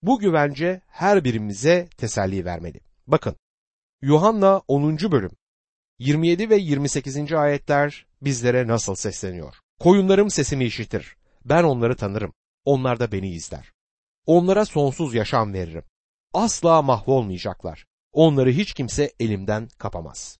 Bu 0.01 0.19
güvence 0.19 0.81
her 0.87 1.23
birimize 1.23 1.87
teselli 1.97 2.45
vermeli. 2.45 2.79
Bakın 3.07 3.35
Yuhanna 4.01 4.61
10. 4.67 4.97
bölüm 4.97 5.31
27 6.01 6.49
ve 6.49 6.55
28. 6.57 7.33
ayetler 7.33 8.05
bizlere 8.21 8.67
nasıl 8.67 8.95
sesleniyor? 8.95 9.55
Koyunlarım 9.79 10.29
sesimi 10.29 10.65
işitir. 10.65 11.15
Ben 11.45 11.63
onları 11.63 11.95
tanırım. 11.95 12.33
Onlar 12.65 12.99
da 12.99 13.11
beni 13.11 13.29
izler. 13.29 13.71
Onlara 14.25 14.65
sonsuz 14.65 15.13
yaşam 15.13 15.53
veririm. 15.53 15.83
Asla 16.33 16.81
mahvolmayacaklar. 16.81 17.85
Onları 18.11 18.51
hiç 18.51 18.73
kimse 18.73 19.11
elimden 19.19 19.67
kapamaz. 19.77 20.37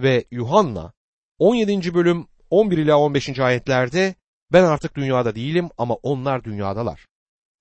Ve 0.00 0.24
Yuhanna 0.30 0.92
17. 1.38 1.94
bölüm 1.94 2.26
11 2.50 2.78
ila 2.78 2.98
15. 2.98 3.38
ayetlerde 3.40 4.14
ben 4.52 4.64
artık 4.64 4.94
dünyada 4.94 5.34
değilim 5.34 5.68
ama 5.78 5.94
onlar 5.94 6.44
dünyadalar. 6.44 7.06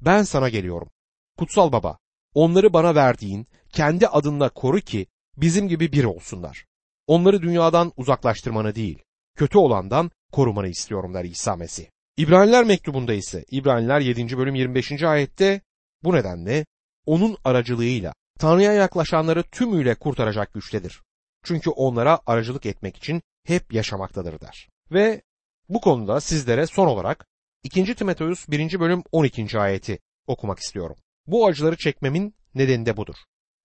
Ben 0.02 0.24
sana 0.24 0.50
geliyorum. 0.50 0.90
Kutsal 1.38 1.72
Baba, 1.72 1.98
onları 2.34 2.74
bana 2.74 2.96
verdiğin 2.96 3.48
kendi 3.70 4.08
adınla 4.08 4.50
koru 4.50 4.80
ki 4.80 5.08
bizim 5.38 5.68
gibi 5.68 5.92
bir 5.92 6.04
olsunlar. 6.04 6.66
Onları 7.08 7.42
dünyadan 7.42 7.92
uzaklaştırmanı 7.98 8.76
değil, 8.76 9.04
kötü 9.36 9.58
olandan 9.58 10.12
korumanı 10.32 10.68
istiyorum 10.68 11.14
der 11.14 11.24
İsa 11.24 11.56
Mesih. 11.56 11.86
İbraniler 12.18 12.64
mektubunda 12.64 13.14
ise 13.14 13.46
İbraniler 13.52 14.00
7. 14.00 14.38
bölüm 14.38 14.56
25. 14.56 15.04
ayette 15.04 15.62
bu 16.04 16.14
nedenle 16.14 16.66
onun 17.06 17.38
aracılığıyla 17.44 18.14
Tanrı'ya 18.40 18.74
yaklaşanları 18.74 19.44
tümüyle 19.44 19.96
kurtaracak 19.96 20.54
güçtedir. 20.54 21.02
Çünkü 21.44 21.70
onlara 21.70 22.20
aracılık 22.26 22.66
etmek 22.66 22.98
için 22.98 23.22
hep 23.44 23.74
yaşamaktadır 23.74 24.42
der. 24.42 24.70
Ve 24.92 25.22
bu 25.70 25.82
konuda 25.82 26.22
sizlere 26.22 26.68
son 26.68 26.88
olarak 26.88 27.26
2. 27.64 27.96
Timoteus 27.96 28.48
1. 28.48 28.80
bölüm 28.80 29.04
12. 29.12 29.60
ayeti 29.60 30.00
okumak 30.28 30.60
istiyorum. 30.60 30.96
Bu 31.28 31.48
acıları 31.48 31.78
çekmemin 31.78 32.36
nedeni 32.56 32.86
de 32.86 32.98
budur. 32.98 33.16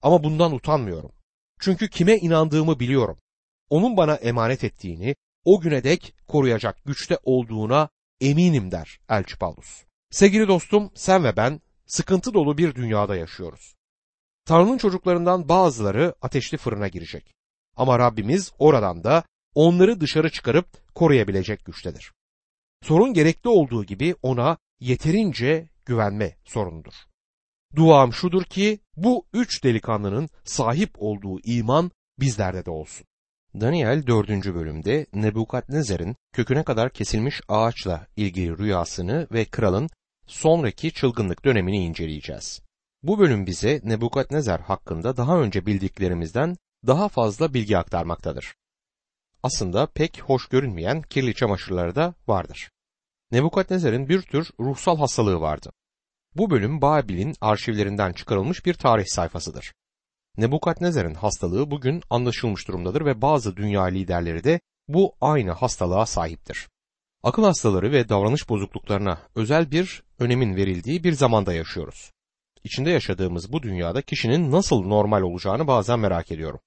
Ama 0.03 0.25
bundan 0.25 0.53
utanmıyorum. 0.53 1.13
Çünkü 1.61 1.89
kime 1.89 2.17
inandığımı 2.17 2.81
biliyorum. 2.81 3.19
Onun 3.71 3.97
bana 3.97 4.15
emanet 4.15 4.65
ettiğini, 4.65 5.17
o 5.45 5.61
güne 5.61 5.85
dek 5.85 6.15
koruyacak 6.29 6.85
güçte 6.85 7.19
olduğuna 7.23 7.89
eminim 8.21 8.71
der 8.71 9.01
Elçi 9.09 9.39
Paulus. 9.39 9.85
Sevgili 10.11 10.49
dostum 10.49 10.91
sen 10.95 11.25
ve 11.25 11.37
ben 11.37 11.61
sıkıntı 11.87 12.35
dolu 12.35 12.59
bir 12.59 12.75
dünyada 12.75 13.17
yaşıyoruz. 13.17 13.75
Tanrı'nın 14.45 14.79
çocuklarından 14.79 15.49
bazıları 15.49 16.15
ateşli 16.23 16.59
fırına 16.59 16.89
girecek. 16.89 17.35
Ama 17.77 17.99
Rabbimiz 17.99 18.53
oradan 18.59 19.05
da 19.05 19.25
onları 19.55 20.01
dışarı 20.01 20.31
çıkarıp 20.31 20.95
koruyabilecek 20.95 21.65
güçtedir. 21.65 22.13
Sorun 22.83 23.15
gerekli 23.15 23.49
olduğu 23.49 23.85
gibi 23.85 24.15
ona 24.23 24.59
yeterince 24.81 25.69
güvenme 25.85 26.37
sorunudur. 26.45 26.95
Duam 27.77 28.13
şudur 28.13 28.45
ki 28.45 28.81
bu 28.97 29.27
üç 29.33 29.65
delikanlının 29.65 30.29
sahip 30.45 30.91
olduğu 30.99 31.41
iman 31.45 31.91
bizlerde 32.21 32.65
de 32.65 32.71
olsun. 32.71 33.07
Daniel 33.55 34.07
4. 34.07 34.29
bölümde 34.29 35.07
Nebukadnezar'ın 35.15 36.17
köküne 36.33 36.63
kadar 36.65 36.91
kesilmiş 36.91 37.41
ağaçla 37.49 38.07
ilgili 38.17 38.59
rüyasını 38.59 39.29
ve 39.33 39.45
kralın 39.45 39.89
sonraki 40.27 40.93
çılgınlık 40.93 41.45
dönemini 41.45 41.85
inceleyeceğiz. 41.85 42.63
Bu 43.03 43.19
bölüm 43.19 43.47
bize 43.47 43.81
Nebukadnezar 43.85 44.61
hakkında 44.61 45.17
daha 45.17 45.41
önce 45.41 45.67
bildiklerimizden 45.67 46.57
daha 46.87 47.09
fazla 47.09 47.55
bilgi 47.55 47.79
aktarmaktadır. 47.79 48.55
Aslında 49.43 49.87
pek 49.87 50.23
hoş 50.23 50.49
görünmeyen 50.49 51.03
kirli 51.03 51.35
çamaşırları 51.35 51.95
da 51.95 52.15
vardır. 52.27 52.71
Nebukadnezar'ın 53.33 54.09
bir 54.09 54.23
tür 54.23 54.51
ruhsal 54.61 54.99
hastalığı 54.99 55.41
vardı. 55.41 55.73
Bu 56.37 56.51
bölüm 56.51 56.83
Babil'in 56.83 57.35
arşivlerinden 57.41 58.13
çıkarılmış 58.13 58.67
bir 58.67 58.75
tarih 58.75 59.07
sayfasıdır. 59.07 59.73
Nebukadnezar'ın 60.37 61.15
hastalığı 61.15 61.71
bugün 61.71 62.03
anlaşılmış 62.11 62.69
durumdadır 62.69 63.05
ve 63.05 63.23
bazı 63.23 63.57
dünya 63.57 63.83
liderleri 63.83 64.45
de 64.45 64.61
bu 64.89 65.15
aynı 65.21 65.51
hastalığa 65.51 66.07
sahiptir. 66.07 66.69
Akıl 67.23 67.45
hastaları 67.45 67.93
ve 67.93 68.09
davranış 68.09 68.49
bozukluklarına 68.49 69.19
özel 69.35 69.71
bir 69.71 70.03
önemin 70.19 70.57
verildiği 70.57 71.05
bir 71.05 71.13
zamanda 71.13 71.53
yaşıyoruz. 71.53 72.11
İçinde 72.65 72.91
yaşadığımız 72.91 73.53
bu 73.53 73.63
dünyada 73.63 74.03
kişinin 74.03 74.51
nasıl 74.51 74.83
normal 74.83 75.23
olacağını 75.23 75.67
bazen 75.67 75.99
merak 75.99 76.33
ediyorum. 76.33 76.61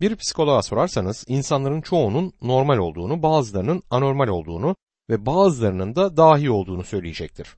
Bir 0.00 0.16
psikoloğa 0.16 0.62
sorarsanız 0.62 1.24
insanların 1.28 1.80
çoğunun 1.80 2.32
normal 2.42 2.78
olduğunu, 2.78 3.22
bazılarının 3.22 3.82
anormal 3.90 4.28
olduğunu 4.28 4.76
ve 5.10 5.26
bazılarının 5.26 5.96
da 5.96 6.16
dahi 6.16 6.50
olduğunu 6.50 6.84
söyleyecektir. 6.84 7.56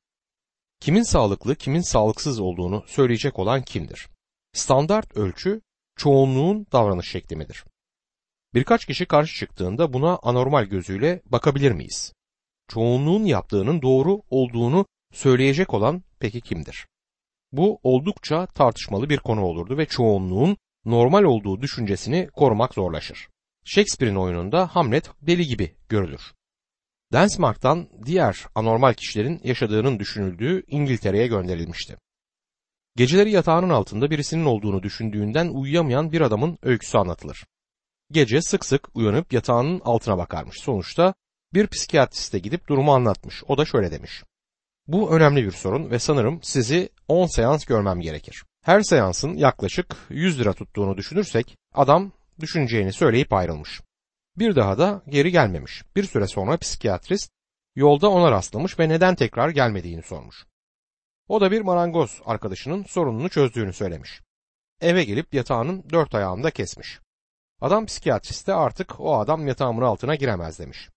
Kimin 0.81 1.03
sağlıklı, 1.03 1.55
kimin 1.55 1.81
sağlıksız 1.81 2.41
olduğunu 2.41 2.85
söyleyecek 2.87 3.39
olan 3.39 3.63
kimdir? 3.63 4.09
Standart 4.57 5.17
ölçü 5.17 5.61
çoğunluğun 5.97 6.67
davranış 6.73 7.11
şekli 7.11 7.37
midir? 7.37 7.65
Birkaç 8.55 8.87
kişi 8.87 9.07
karşı 9.07 9.39
çıktığında 9.39 9.93
buna 9.93 10.19
anormal 10.23 10.65
gözüyle 10.65 11.23
bakabilir 11.27 11.73
miyiz? 11.73 12.13
Çoğunluğun 12.69 13.25
yaptığının 13.25 13.83
doğru 13.83 14.23
olduğunu 14.31 14.87
söyleyecek 15.13 15.75
olan 15.75 16.03
peki 16.21 16.41
kimdir? 16.41 16.87
Bu 17.53 17.81
oldukça 17.83 18.47
tartışmalı 18.47 19.11
bir 19.11 19.19
konu 19.19 19.45
olurdu 19.45 19.79
ve 19.79 19.87
çoğunluğun 19.87 20.57
normal 20.85 21.23
olduğu 21.23 21.63
düşüncesini 21.63 22.29
korumak 22.33 22.75
zorlaşır. 22.75 23.29
Shakespeare'in 23.65 24.17
oyununda 24.17 24.67
Hamlet 24.67 25.11
deli 25.23 25.47
gibi 25.47 25.75
görülür. 25.89 26.33
Densmark'tan 27.13 27.89
diğer 28.07 28.47
anormal 28.55 28.95
kişilerin 28.95 29.41
yaşadığının 29.45 29.99
düşünüldüğü 29.99 30.65
İngiltere'ye 30.67 31.27
gönderilmişti. 31.27 31.97
Geceleri 32.97 33.31
yatağının 33.31 33.69
altında 33.69 34.11
birisinin 34.11 34.45
olduğunu 34.45 34.83
düşündüğünden 34.83 35.49
uyuyamayan 35.49 36.13
bir 36.13 36.21
adamın 36.21 36.59
öyküsü 36.63 36.99
anlatılır. 36.99 37.47
Gece 38.11 38.43
sık 38.43 38.65
sık 38.65 38.97
uyanıp 38.97 39.33
yatağının 39.33 39.81
altına 39.85 40.19
bakarmış. 40.19 40.57
Sonuçta 40.61 41.15
bir 41.55 41.67
psikiyatriste 41.67 42.39
gidip 42.39 42.69
durumu 42.69 42.95
anlatmış. 42.95 43.43
O 43.49 43.59
da 43.59 43.65
şöyle 43.65 43.91
demiş. 43.91 44.23
Bu 44.87 45.17
önemli 45.17 45.45
bir 45.45 45.51
sorun 45.51 45.91
ve 45.91 45.99
sanırım 45.99 46.41
sizi 46.43 46.89
10 47.09 47.27
seans 47.27 47.65
görmem 47.65 48.01
gerekir. 48.01 48.45
Her 48.63 48.81
seansın 48.81 49.35
yaklaşık 49.35 49.97
100 50.09 50.41
lira 50.41 50.53
tuttuğunu 50.53 50.97
düşünürsek 50.97 51.57
adam 51.75 52.13
düşüneceğini 52.41 52.93
söyleyip 52.93 53.33
ayrılmış. 53.33 53.81
Bir 54.37 54.57
daha 54.57 54.79
da 54.79 55.03
geri 55.09 55.33
gelmemiş. 55.33 55.83
Bir 55.97 56.05
süre 56.05 56.27
sonra 56.27 56.57
psikiyatrist 56.57 57.31
yolda 57.75 58.11
ona 58.11 58.31
rastlamış 58.31 58.79
ve 58.79 58.89
neden 58.89 59.15
tekrar 59.15 59.49
gelmediğini 59.49 60.03
sormuş. 60.03 60.47
O 61.29 61.41
da 61.41 61.51
bir 61.51 61.61
marangoz 61.61 62.21
arkadaşının 62.25 62.85
sorununu 62.85 63.29
çözdüğünü 63.29 63.73
söylemiş. 63.73 64.21
Eve 64.81 65.05
gelip 65.05 65.35
yatağının 65.35 65.85
dört 65.91 66.15
ayağını 66.15 66.43
da 66.43 66.51
kesmiş. 66.51 67.01
Adam 67.61 67.87
psikiyatriste 67.87 68.55
artık 68.55 69.01
o 69.01 69.19
adam 69.19 69.47
yatağımın 69.47 69.83
altına 69.83 70.15
giremez 70.15 70.59
demiş. 70.59 70.89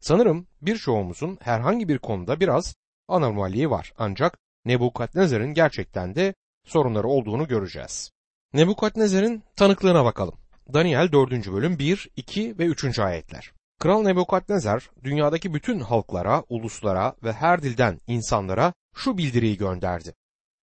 Sanırım 0.00 0.46
birçoğumuzun 0.62 1.38
herhangi 1.40 1.88
bir 1.88 1.98
konuda 1.98 2.40
biraz 2.40 2.74
anormalliği 3.08 3.70
var 3.70 3.92
ancak 3.98 4.38
Nebukadnezar'ın 4.64 5.54
gerçekten 5.54 6.14
de 6.14 6.34
sorunları 6.64 7.08
olduğunu 7.08 7.48
göreceğiz. 7.48 8.10
Nebukadnezar'ın 8.52 9.42
tanıklığına 9.56 10.04
bakalım. 10.04 10.34
Daniel 10.72 11.12
4. 11.12 11.52
bölüm 11.52 11.78
1, 11.78 12.08
2 12.16 12.58
ve 12.58 12.64
3. 12.64 12.98
ayetler. 12.98 13.52
Kral 13.84 14.02
Nebukadnezar 14.02 14.90
dünyadaki 15.02 15.54
bütün 15.54 15.80
halklara, 15.80 16.44
uluslara 16.48 17.14
ve 17.24 17.32
her 17.32 17.62
dilden 17.62 18.00
insanlara 18.06 18.72
şu 18.94 19.18
bildiriyi 19.18 19.56
gönderdi. 19.56 20.14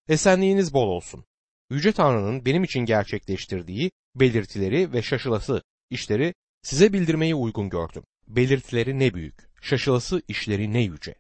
Esenliğiniz 0.08 0.74
bol 0.74 0.88
olsun. 0.88 1.26
Yüce 1.70 1.92
Tanrı'nın 1.92 2.46
benim 2.46 2.64
için 2.64 2.80
gerçekleştirdiği 2.80 3.92
belirtileri 4.16 4.94
ve 4.94 5.02
şaşılası 5.02 5.62
işleri 5.90 6.34
size 6.62 6.94
bildirmeyi 6.94 7.36
uygun 7.36 7.70
gördüm. 7.70 8.04
Belirtileri 8.28 9.00
ne 9.00 9.14
büyük, 9.14 9.50
şaşılası 9.62 10.22
işleri 10.28 10.74
ne 10.74 10.82
yüce. 10.84 11.16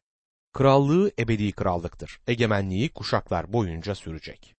Krallığı 0.53 1.11
ebedi 1.19 1.51
krallıktır. 1.51 2.19
Egemenliği 2.27 2.89
kuşaklar 2.89 3.53
boyunca 3.53 3.95
sürecek. 3.95 4.55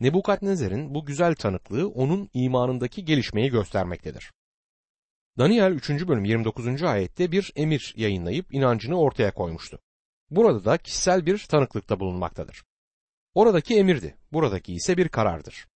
Nebukadnezar'ın 0.00 0.94
bu 0.94 1.06
güzel 1.06 1.34
tanıklığı 1.34 1.88
onun 1.88 2.30
imanındaki 2.32 3.04
gelişmeyi 3.04 3.50
göstermektedir. 3.50 4.30
Daniel 5.38 5.72
3. 5.72 5.90
bölüm 5.90 6.24
29. 6.24 6.82
ayette 6.82 7.32
bir 7.32 7.52
emir 7.56 7.94
yayınlayıp 7.96 8.54
inancını 8.54 9.00
ortaya 9.00 9.34
koymuştu. 9.34 9.78
Burada 10.30 10.64
da 10.64 10.78
kişisel 10.78 11.26
bir 11.26 11.46
tanıklıkta 11.48 12.00
bulunmaktadır. 12.00 12.64
Oradaki 13.34 13.76
emirdi, 13.76 14.16
buradaki 14.32 14.74
ise 14.74 14.96
bir 14.96 15.08
karardır. 15.08 15.66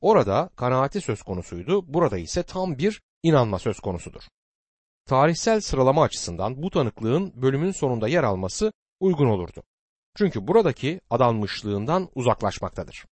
Orada 0.00 0.50
kanaati 0.56 1.00
söz 1.00 1.22
konusuydu, 1.22 1.94
burada 1.94 2.18
ise 2.18 2.42
tam 2.42 2.78
bir 2.78 3.02
inanma 3.22 3.58
söz 3.58 3.80
konusudur. 3.80 4.22
Tarihsel 5.06 5.60
sıralama 5.60 6.02
açısından 6.02 6.62
bu 6.62 6.70
tanıklığın 6.70 7.42
bölümün 7.42 7.72
sonunda 7.72 8.08
yer 8.08 8.22
alması 8.22 8.72
uygun 9.00 9.26
olurdu. 9.26 9.62
Çünkü 10.16 10.46
buradaki 10.46 11.00
adanmışlığından 11.10 12.08
uzaklaşmaktadır. 12.14 13.04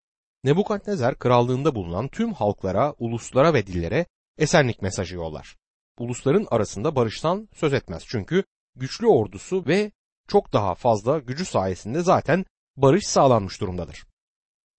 Nebukadnezar 0.45 1.19
krallığında 1.19 1.75
bulunan 1.75 2.09
tüm 2.09 2.33
halklara, 2.33 2.95
uluslara 2.99 3.55
ve 3.55 3.67
dillere 3.67 4.07
esenlik 4.39 4.83
mesajı 4.83 5.17
yollar. 5.17 5.62
Ulusların 6.03 6.47
arasında 6.51 6.97
barıştan 6.97 7.49
söz 7.55 7.73
etmez 7.73 8.03
çünkü 8.07 8.45
güçlü 8.77 9.07
ordusu 9.07 9.67
ve 9.67 9.93
çok 10.29 10.53
daha 10.53 10.75
fazla 10.75 11.19
gücü 11.19 11.45
sayesinde 11.45 12.01
zaten 12.01 12.45
barış 12.77 13.07
sağlanmış 13.07 13.61
durumdadır. 13.61 14.05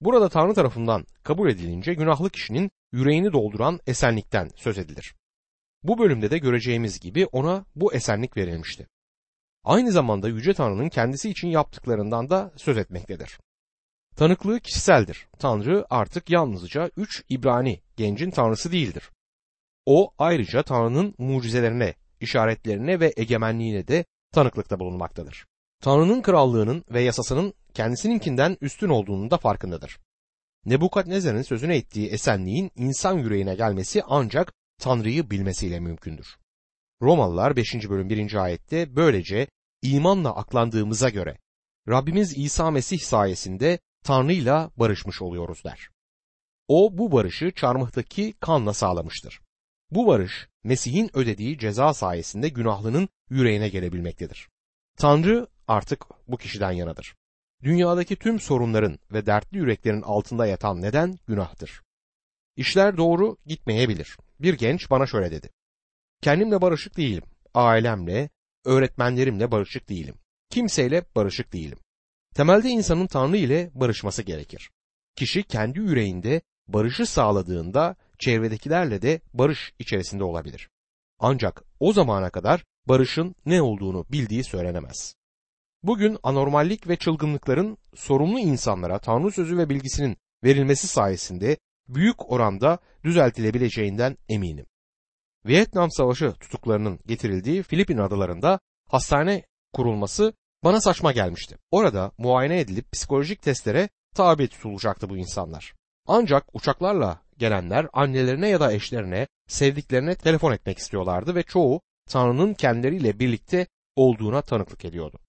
Burada 0.01 0.29
Tanrı 0.29 0.53
tarafından 0.53 1.05
kabul 1.23 1.49
edilince 1.49 1.93
günahlı 1.93 2.29
kişinin 2.29 2.71
yüreğini 2.91 3.33
dolduran 3.33 3.79
esenlikten 3.87 4.49
söz 4.55 4.77
edilir. 4.77 5.15
Bu 5.83 5.97
bölümde 5.99 6.31
de 6.31 6.37
göreceğimiz 6.37 6.99
gibi 6.99 7.25
ona 7.25 7.65
bu 7.75 7.93
esenlik 7.93 8.37
verilmişti. 8.37 8.87
Aynı 9.63 9.91
zamanda 9.91 10.29
Yüce 10.29 10.53
Tanrı'nın 10.53 10.89
kendisi 10.89 11.29
için 11.29 11.47
yaptıklarından 11.47 12.29
da 12.29 12.51
söz 12.55 12.77
etmektedir. 12.77 13.39
Tanıklığı 14.15 14.59
kişiseldir. 14.59 15.27
Tanrı 15.39 15.85
artık 15.89 16.29
yalnızca 16.29 16.91
üç 16.97 17.23
İbrani 17.29 17.81
gencin 17.97 18.31
tanrısı 18.31 18.71
değildir. 18.71 19.12
O 19.85 20.13
ayrıca 20.17 20.63
Tanrı'nın 20.63 21.15
mucizelerine, 21.17 21.95
işaretlerine 22.19 22.99
ve 22.99 23.13
egemenliğine 23.17 23.87
de 23.87 24.05
tanıklıkta 24.31 24.79
bulunmaktadır. 24.79 25.45
Tanrı'nın 25.81 26.21
krallığının 26.21 26.85
ve 26.89 27.01
yasasının 27.01 27.53
kendisininkinden 27.73 28.57
üstün 28.61 28.89
olduğunun 28.89 29.31
da 29.31 29.37
farkındadır. 29.37 29.99
Nebukadnezar'ın 30.65 31.41
sözüne 31.41 31.77
ettiği 31.77 32.07
esenliğin 32.09 32.71
insan 32.75 33.17
yüreğine 33.17 33.55
gelmesi 33.55 34.03
ancak 34.07 34.53
Tanrı'yı 34.79 35.29
bilmesiyle 35.29 35.79
mümkündür. 35.79 36.37
Romalılar 37.01 37.55
5. 37.55 37.89
bölüm 37.89 38.09
1. 38.09 38.35
ayette 38.35 38.95
böylece 38.95 39.47
imanla 39.81 40.35
aklandığımıza 40.35 41.09
göre 41.09 41.37
Rabbimiz 41.89 42.37
İsa 42.37 42.71
Mesih 42.71 42.99
sayesinde 42.99 43.79
Tanrı'yla 44.03 44.71
barışmış 44.77 45.21
oluyoruz 45.21 45.63
der. 45.63 45.89
O 46.67 46.97
bu 46.97 47.11
barışı 47.11 47.51
çarmıhtaki 47.51 48.33
kanla 48.39 48.73
sağlamıştır. 48.73 49.39
Bu 49.95 50.07
barış 50.07 50.47
Mesih'in 50.63 51.09
ödediği 51.13 51.57
ceza 51.57 51.93
sayesinde 51.93 52.49
günahlının 52.49 53.09
yüreğine 53.29 53.69
gelebilmektedir. 53.69 54.49
Tanrı 54.97 55.47
artık 55.67 56.05
bu 56.27 56.37
kişiden 56.37 56.71
yanadır. 56.71 57.15
Dünyadaki 57.63 58.15
tüm 58.15 58.39
sorunların 58.39 58.99
ve 59.11 59.25
dertli 59.25 59.57
yüreklerin 59.57 60.01
altında 60.01 60.45
yatan 60.45 60.81
neden 60.81 61.19
günahtır. 61.27 61.81
İşler 62.55 62.97
doğru 62.97 63.37
gitmeyebilir. 63.45 64.17
Bir 64.39 64.53
genç 64.53 64.89
bana 64.89 65.05
şöyle 65.05 65.31
dedi. 65.31 65.49
Kendimle 66.21 66.61
barışık 66.61 66.97
değilim. 66.97 67.23
Ailemle, 67.53 68.29
öğretmenlerimle 68.65 69.51
barışık 69.51 69.89
değilim. 69.89 70.15
Kimseyle 70.49 71.05
barışık 71.15 71.53
değilim. 71.53 71.77
Temelde 72.35 72.69
insanın 72.69 73.07
Tanrı 73.07 73.37
ile 73.37 73.71
barışması 73.73 74.21
gerekir. 74.21 74.71
Kişi 75.15 75.43
kendi 75.43 75.79
yüreğinde 75.79 76.41
barışı 76.67 77.05
sağladığında 77.05 77.95
çevredekilerle 78.23 79.01
de 79.01 79.21
barış 79.33 79.73
içerisinde 79.79 80.23
olabilir. 80.23 80.69
Ancak 81.19 81.63
o 81.79 81.93
zamana 81.93 82.29
kadar 82.29 82.63
barışın 82.87 83.35
ne 83.45 83.61
olduğunu 83.61 84.05
bildiği 84.11 84.43
söylenemez. 84.43 85.15
Bugün 85.83 86.17
anormallik 86.23 86.87
ve 86.87 86.95
çılgınlıkların 86.95 87.77
sorumlu 87.95 88.39
insanlara 88.39 88.99
Tanrı 88.99 89.31
sözü 89.31 89.57
ve 89.57 89.69
bilgisinin 89.69 90.17
verilmesi 90.43 90.87
sayesinde 90.87 91.57
büyük 91.87 92.31
oranda 92.31 92.79
düzeltilebileceğinden 93.03 94.17
eminim. 94.29 94.65
Vietnam 95.45 95.91
Savaşı 95.91 96.33
tutuklarının 96.33 96.99
getirildiği 97.05 97.63
Filipin 97.63 97.97
adalarında 97.97 98.59
hastane 98.89 99.45
kurulması 99.73 100.33
bana 100.63 100.81
saçma 100.81 101.11
gelmişti. 101.11 101.57
Orada 101.71 102.11
muayene 102.17 102.59
edilip 102.59 102.91
psikolojik 102.91 103.41
testlere 103.41 103.89
tabi 104.15 104.47
tutulacaktı 104.47 105.09
bu 105.09 105.17
insanlar. 105.17 105.73
Ancak 106.07 106.55
uçaklarla 106.55 107.22
gelenler 107.37 107.87
annelerine 107.93 108.49
ya 108.49 108.59
da 108.59 108.73
eşlerine, 108.73 109.27
sevdiklerine 109.47 110.15
telefon 110.15 110.51
etmek 110.51 110.77
istiyorlardı 110.77 111.35
ve 111.35 111.43
çoğu 111.43 111.81
Tanrı'nın 112.09 112.53
kendileriyle 112.53 113.19
birlikte 113.19 113.67
olduğuna 113.95 114.41
tanıklık 114.41 114.85
ediyordu. 114.85 115.19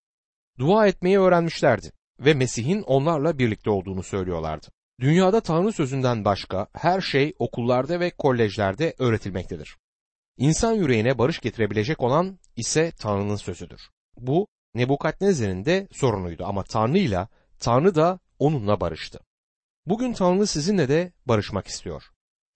Dua 0.58 0.86
etmeyi 0.86 1.18
öğrenmişlerdi 1.18 1.92
ve 2.20 2.34
Mesih'in 2.34 2.82
onlarla 2.82 3.38
birlikte 3.38 3.70
olduğunu 3.70 4.02
söylüyorlardı. 4.02 4.66
Dünyada 5.00 5.40
Tanrı 5.40 5.72
sözünden 5.72 6.24
başka 6.24 6.66
her 6.72 7.00
şey 7.00 7.34
okullarda 7.38 8.00
ve 8.00 8.10
kolejlerde 8.10 8.94
öğretilmektedir. 8.98 9.76
İnsan 10.36 10.72
yüreğine 10.72 11.18
barış 11.18 11.40
getirebilecek 11.40 12.02
olan 12.02 12.38
ise 12.56 12.92
Tanrı'nın 12.98 13.36
sözüdür. 13.36 13.80
Bu 14.16 14.46
Nebukadnezar'ın 14.74 15.64
de 15.64 15.88
sorunuydu 15.92 16.44
ama 16.44 16.62
Tanrı 16.62 16.98
ile 16.98 17.28
Tanrı 17.58 17.94
da 17.94 18.18
onunla 18.38 18.80
barıştı. 18.80 19.20
Bugün 19.86 20.12
Tanrı 20.12 20.46
sizinle 20.46 20.88
de 20.88 21.12
barışmak 21.26 21.66
istiyor. 21.66 22.02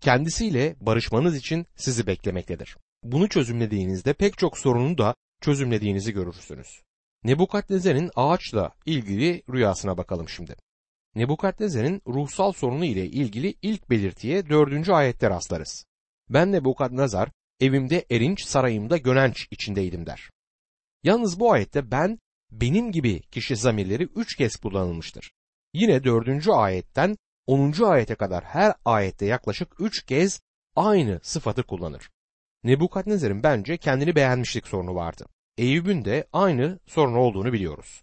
Kendisiyle 0.00 0.76
barışmanız 0.80 1.36
için 1.36 1.66
sizi 1.76 2.06
beklemektedir. 2.06 2.76
Bunu 3.02 3.28
çözümlediğinizde 3.28 4.12
pek 4.12 4.38
çok 4.38 4.58
sorunu 4.58 4.98
da 4.98 5.14
çözümlediğinizi 5.40 6.12
görürsünüz. 6.12 6.82
Nebukadnezar'ın 7.24 8.10
ağaçla 8.16 8.74
ilgili 8.86 9.42
rüyasına 9.52 9.96
bakalım 9.98 10.28
şimdi. 10.28 10.56
Nebukadnezar'ın 11.14 12.02
ruhsal 12.06 12.52
sorunu 12.52 12.84
ile 12.84 13.06
ilgili 13.06 13.54
ilk 13.62 13.90
belirtiye 13.90 14.48
dördüncü 14.48 14.92
ayette 14.92 15.30
rastlarız. 15.30 15.84
Ben 16.28 16.52
Nebukadnezar 16.52 17.28
evimde 17.60 18.06
erinç 18.10 18.44
sarayımda 18.44 18.96
gönenç 18.96 19.48
içindeydim 19.50 20.06
der. 20.06 20.30
Yalnız 21.02 21.40
bu 21.40 21.52
ayette 21.52 21.90
ben 21.90 22.18
benim 22.50 22.92
gibi 22.92 23.20
kişi 23.20 23.56
zamirleri 23.56 24.08
üç 24.16 24.36
kez 24.36 24.56
kullanılmıştır. 24.56 25.32
Yine 25.72 26.04
dördüncü 26.04 26.50
ayetten 26.50 27.16
onuncu 27.46 27.88
ayete 27.88 28.14
kadar 28.14 28.44
her 28.44 28.74
ayette 28.84 29.26
yaklaşık 29.26 29.80
üç 29.80 30.02
kez 30.02 30.40
aynı 30.76 31.20
sıfatı 31.22 31.62
kullanır. 31.62 32.10
Nebukadnezar'ın 32.64 33.42
bence 33.42 33.76
kendini 33.76 34.14
beğenmişlik 34.14 34.66
sorunu 34.66 34.94
vardı. 34.94 35.26
Eyüp'ün 35.58 36.04
de 36.04 36.26
aynı 36.32 36.78
sorun 36.86 37.14
olduğunu 37.14 37.52
biliyoruz. 37.52 38.02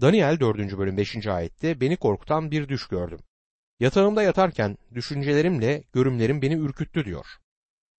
Daniel 0.00 0.40
4. 0.40 0.78
bölüm 0.78 0.96
5. 0.96 1.26
ayette 1.26 1.80
beni 1.80 1.96
korkutan 1.96 2.50
bir 2.50 2.68
düş 2.68 2.88
gördüm. 2.88 3.18
Yatağımda 3.80 4.22
yatarken 4.22 4.78
düşüncelerimle 4.94 5.84
görümlerim 5.92 6.42
beni 6.42 6.54
ürküttü 6.54 7.04
diyor. 7.04 7.26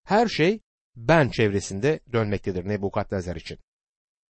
Her 0.03 0.27
şey 0.27 0.59
ben 0.95 1.29
çevresinde 1.29 1.99
dönmektedir 2.13 2.67
Nebukadnezar 2.67 3.35
için. 3.35 3.59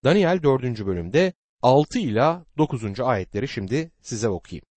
Daniel 0.05 0.43
4. 0.43 0.63
bölümde 0.87 1.33
6 1.63 1.99
ila 1.99 2.45
9. 2.59 3.01
ayetleri 3.01 3.49
şimdi 3.49 3.91
size 4.03 4.29
okuyayım. 4.29 4.70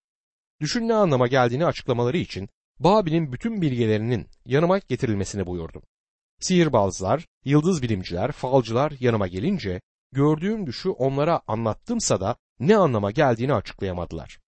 Düşün 0.64 0.88
ne 0.88 0.94
anlama 0.94 1.28
geldiğini 1.28 1.66
açıklamaları 1.66 2.18
için 2.18 2.50
Babil'in 2.80 3.32
bütün 3.34 3.62
bilgelerinin 3.62 4.28
yanıma 4.46 4.78
getirilmesini 4.78 5.46
buyurdum. 5.46 5.84
Sihirbazlar, 6.40 7.26
yıldız 7.46 7.82
bilimciler, 7.82 8.32
falcılar 8.32 8.94
yanıma 9.00 9.28
gelince 9.28 9.82
gördüğüm 10.12 10.68
düşü 10.68 10.90
onlara 10.90 11.42
anlattımsa 11.48 12.22
da 12.22 12.36
ne 12.60 12.78
anlama 12.78 13.12
geldiğini 13.12 13.54
açıklayamadılar. 13.54 14.40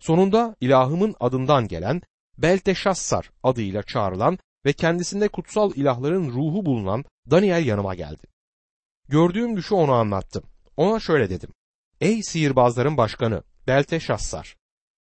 Sonunda 0.00 0.56
ilahımın 0.60 1.14
adından 1.20 1.68
gelen 1.68 2.02
Belteşassar 2.38 3.30
adıyla 3.42 3.82
çağrılan 3.82 4.38
ve 4.64 4.72
kendisinde 4.72 5.28
kutsal 5.28 5.72
ilahların 5.76 6.30
ruhu 6.30 6.66
bulunan 6.66 7.04
Daniel 7.30 7.66
yanıma 7.66 7.94
geldi. 7.94 8.26
Gördüğüm 9.08 9.56
düşü 9.56 9.74
ona 9.74 9.94
anlattım. 9.94 10.42
Ona 10.76 11.00
şöyle 11.00 11.30
dedim. 11.30 11.50
Ey 12.00 12.22
sihirbazların 12.22 12.96
başkanı 12.96 13.42
Belteşassar! 13.66 14.58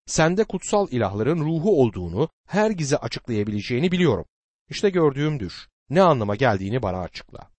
Sende 0.07 0.45
kutsal 0.45 0.88
ilahların 0.90 1.38
ruhu 1.38 1.81
olduğunu, 1.83 2.29
her 2.47 2.71
gize 2.71 2.97
açıklayabileceğini 2.97 3.92
biliyorum. 3.92 4.25
İşte 4.69 4.90
gördüğüm 4.90 5.40
düş. 5.40 5.69
Ne 5.90 6.03
anlama 6.03 6.37
geldiğini 6.37 6.83
bana 6.83 7.01
açıkla. 7.01 7.51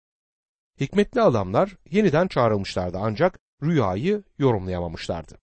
Hikmetli 0.79 1.21
adamlar 1.21 1.77
yeniden 1.91 2.27
çağrılmışlardı 2.27 2.97
ancak 3.01 3.39
rüyayı 3.63 4.23
yorumlayamamışlardı. 4.37 5.37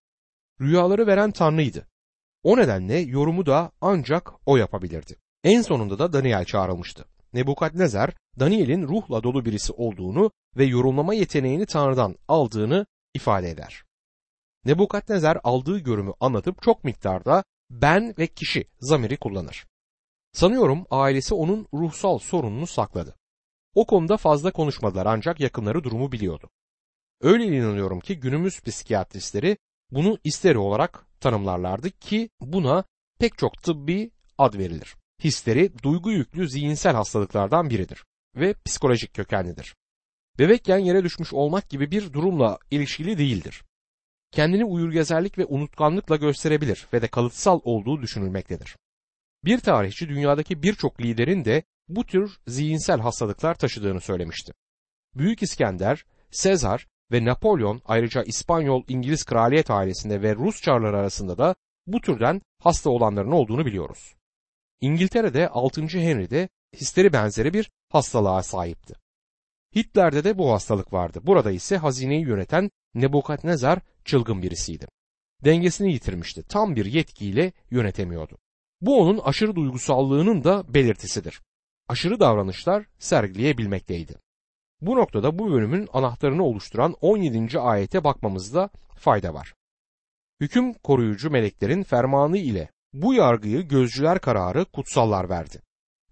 Rüyaları 0.60 1.06
veren 1.06 1.30
Tanrı'ydı. 1.30 1.88
O 2.42 2.56
nedenle 2.56 2.98
yorumu 2.98 3.46
da 3.46 3.72
ancak 3.80 4.32
o 4.46 4.56
yapabilirdi. 4.56 5.16
En 5.44 5.62
sonunda 5.62 5.98
da 5.98 6.12
Daniel 6.12 6.44
çağrılmıştı. 6.44 7.04
Nebukadnezar, 7.32 8.14
Daniel'in 8.40 8.88
ruhla 8.88 9.22
dolu 9.22 9.44
birisi 9.44 9.72
olduğunu 9.72 10.30
ve 10.56 10.64
yorumlama 10.64 11.14
yeteneğini 11.14 11.66
Tanrı'dan 11.66 12.16
aldığını 12.28 12.86
ifade 13.14 13.50
eder. 13.50 13.83
Nebukadnezar 14.66 15.38
aldığı 15.44 15.78
görümü 15.78 16.12
anlatıp 16.20 16.62
çok 16.62 16.84
miktarda 16.84 17.44
ben 17.70 18.14
ve 18.18 18.26
kişi 18.26 18.64
zamiri 18.80 19.16
kullanır. 19.16 19.66
Sanıyorum 20.32 20.86
ailesi 20.90 21.34
onun 21.34 21.66
ruhsal 21.74 22.18
sorununu 22.18 22.66
sakladı. 22.66 23.16
O 23.74 23.86
konuda 23.86 24.16
fazla 24.16 24.52
konuşmadılar 24.52 25.06
ancak 25.06 25.40
yakınları 25.40 25.84
durumu 25.84 26.12
biliyordu. 26.12 26.50
Öyle 27.20 27.44
inanıyorum 27.44 28.00
ki 28.00 28.20
günümüz 28.20 28.60
psikiyatristleri 28.60 29.56
bunu 29.90 30.18
isteri 30.24 30.58
olarak 30.58 31.06
tanımlarlardı 31.20 31.90
ki 31.90 32.30
buna 32.40 32.84
pek 33.18 33.38
çok 33.38 33.62
tıbbi 33.62 34.10
ad 34.38 34.54
verilir. 34.54 34.96
Histeri 35.24 35.78
duygu 35.82 36.10
yüklü 36.10 36.48
zihinsel 36.48 36.94
hastalıklardan 36.94 37.70
biridir 37.70 38.04
ve 38.36 38.54
psikolojik 38.64 39.14
kökenlidir. 39.14 39.76
Bebekken 40.38 40.78
yere 40.78 41.04
düşmüş 41.04 41.32
olmak 41.32 41.70
gibi 41.70 41.90
bir 41.90 42.12
durumla 42.12 42.58
ilişkili 42.70 43.18
değildir. 43.18 43.62
Kendini 44.34 44.64
uyurgezerlik 44.64 45.38
ve 45.38 45.44
unutkanlıkla 45.44 46.16
gösterebilir 46.16 46.86
ve 46.92 47.02
de 47.02 47.08
kalıtsal 47.08 47.60
olduğu 47.64 48.02
düşünülmektedir. 48.02 48.76
Bir 49.44 49.58
tarihçi 49.58 50.08
dünyadaki 50.08 50.62
birçok 50.62 51.00
liderin 51.00 51.44
de 51.44 51.62
bu 51.88 52.06
tür 52.06 52.38
zihinsel 52.46 53.00
hastalıklar 53.00 53.54
taşıdığını 53.54 54.00
söylemişti. 54.00 54.52
Büyük 55.14 55.42
İskender, 55.42 56.04
Sezar 56.30 56.86
ve 57.12 57.24
Napolyon 57.24 57.82
ayrıca 57.84 58.22
İspanyol 58.22 58.84
İngiliz 58.88 59.24
kraliyet 59.24 59.70
ailesinde 59.70 60.22
ve 60.22 60.34
Rus 60.34 60.62
çarları 60.62 60.98
arasında 60.98 61.38
da 61.38 61.54
bu 61.86 62.00
türden 62.00 62.42
hasta 62.62 62.90
olanların 62.90 63.32
olduğunu 63.32 63.66
biliyoruz. 63.66 64.14
İngiltere'de 64.80 65.48
6. 65.48 65.82
Henry 65.82 66.30
de 66.30 66.48
histeri 66.76 67.12
benzeri 67.12 67.54
bir 67.54 67.70
hastalığa 67.88 68.42
sahipti. 68.42 68.94
Hitler'de 69.76 70.24
de 70.24 70.38
bu 70.38 70.52
hastalık 70.52 70.92
vardı. 70.92 71.20
Burada 71.22 71.50
ise 71.50 71.76
hazineyi 71.76 72.22
yöneten 72.22 72.70
Nebukadnezar 72.94 73.78
çılgın 74.04 74.42
birisiydi. 74.42 74.86
Dengesini 75.44 75.92
yitirmişti. 75.92 76.42
Tam 76.42 76.76
bir 76.76 76.86
yetkiyle 76.86 77.52
yönetemiyordu. 77.70 78.38
Bu 78.80 79.00
onun 79.00 79.18
aşırı 79.18 79.56
duygusallığının 79.56 80.44
da 80.44 80.74
belirtisidir. 80.74 81.40
Aşırı 81.88 82.20
davranışlar 82.20 82.86
sergileyebilmekteydi. 82.98 84.14
Bu 84.80 84.96
noktada 84.96 85.38
bu 85.38 85.52
bölümün 85.52 85.88
anahtarını 85.92 86.44
oluşturan 86.44 86.96
17. 87.00 87.58
ayete 87.58 88.04
bakmamızda 88.04 88.70
fayda 88.96 89.34
var. 89.34 89.54
Hüküm 90.40 90.72
koruyucu 90.72 91.30
meleklerin 91.30 91.82
fermanı 91.82 92.38
ile 92.38 92.68
bu 92.92 93.14
yargıyı 93.14 93.62
gözcüler 93.62 94.18
kararı 94.18 94.64
kutsallar 94.64 95.28
verdi. 95.28 95.62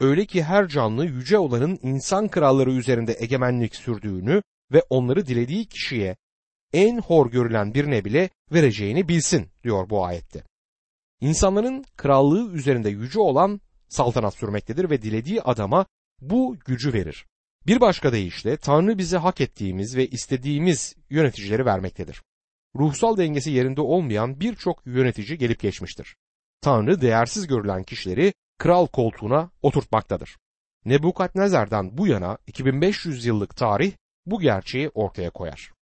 Öyle 0.01 0.27
ki 0.27 0.43
her 0.43 0.69
canlı 0.69 1.07
yüce 1.07 1.39
olanın 1.39 1.79
insan 1.83 2.29
kralları 2.29 2.73
üzerinde 2.73 3.17
egemenlik 3.19 3.77
sürdüğünü 3.77 4.43
ve 4.73 4.83
onları 4.91 5.27
dilediği 5.27 5.67
kişiye 5.67 6.17
en 6.73 6.99
hor 6.99 7.31
görülen 7.31 7.75
birine 7.75 8.05
bile 8.05 8.31
vereceğini 8.53 9.09
bilsin 9.09 9.49
diyor 9.65 9.91
bu 9.91 10.05
ayette. 10.05 10.43
İnsanların 11.21 11.85
krallığı 11.97 12.53
üzerinde 12.53 12.91
yüce 12.91 13.21
olan 13.21 13.61
saltanat 13.89 14.35
sürmektedir 14.35 14.91
ve 14.91 15.03
dilediği 15.03 15.43
adama 15.43 15.87
bu 16.21 16.57
gücü 16.67 16.93
verir. 16.93 17.27
Bir 17.67 17.81
başka 17.81 18.13
deyişle 18.13 18.57
Tanrı 18.57 18.99
bize 18.99 19.17
hak 19.17 19.41
ettiğimiz 19.41 19.97
ve 19.97 20.07
istediğimiz 20.07 20.95
yöneticileri 21.11 21.67
vermektedir. 21.67 22.23
Ruhsal 22.77 23.17
dengesi 23.17 23.51
yerinde 23.51 23.81
olmayan 23.81 24.41
birçok 24.41 24.87
yönetici 24.87 25.39
gelip 25.39 25.61
geçmiştir. 25.61 26.17
Tanrı 26.61 27.01
değersiz 27.01 27.47
görülen 27.47 27.83
kişileri 27.83 28.35
kral 28.59 28.87
koltuğuna 28.87 29.51
oturtmaktadır. 29.63 30.37
Nebukadnezar'dan 30.85 31.99
bu 31.99 32.07
yana 32.07 32.39
2500 32.47 33.27
yıllık 33.27 33.57
tarih 33.57 33.93
bu 34.27 34.41
gerçeği 34.41 34.89
ortaya 34.89 35.31
koyar. 35.31 35.73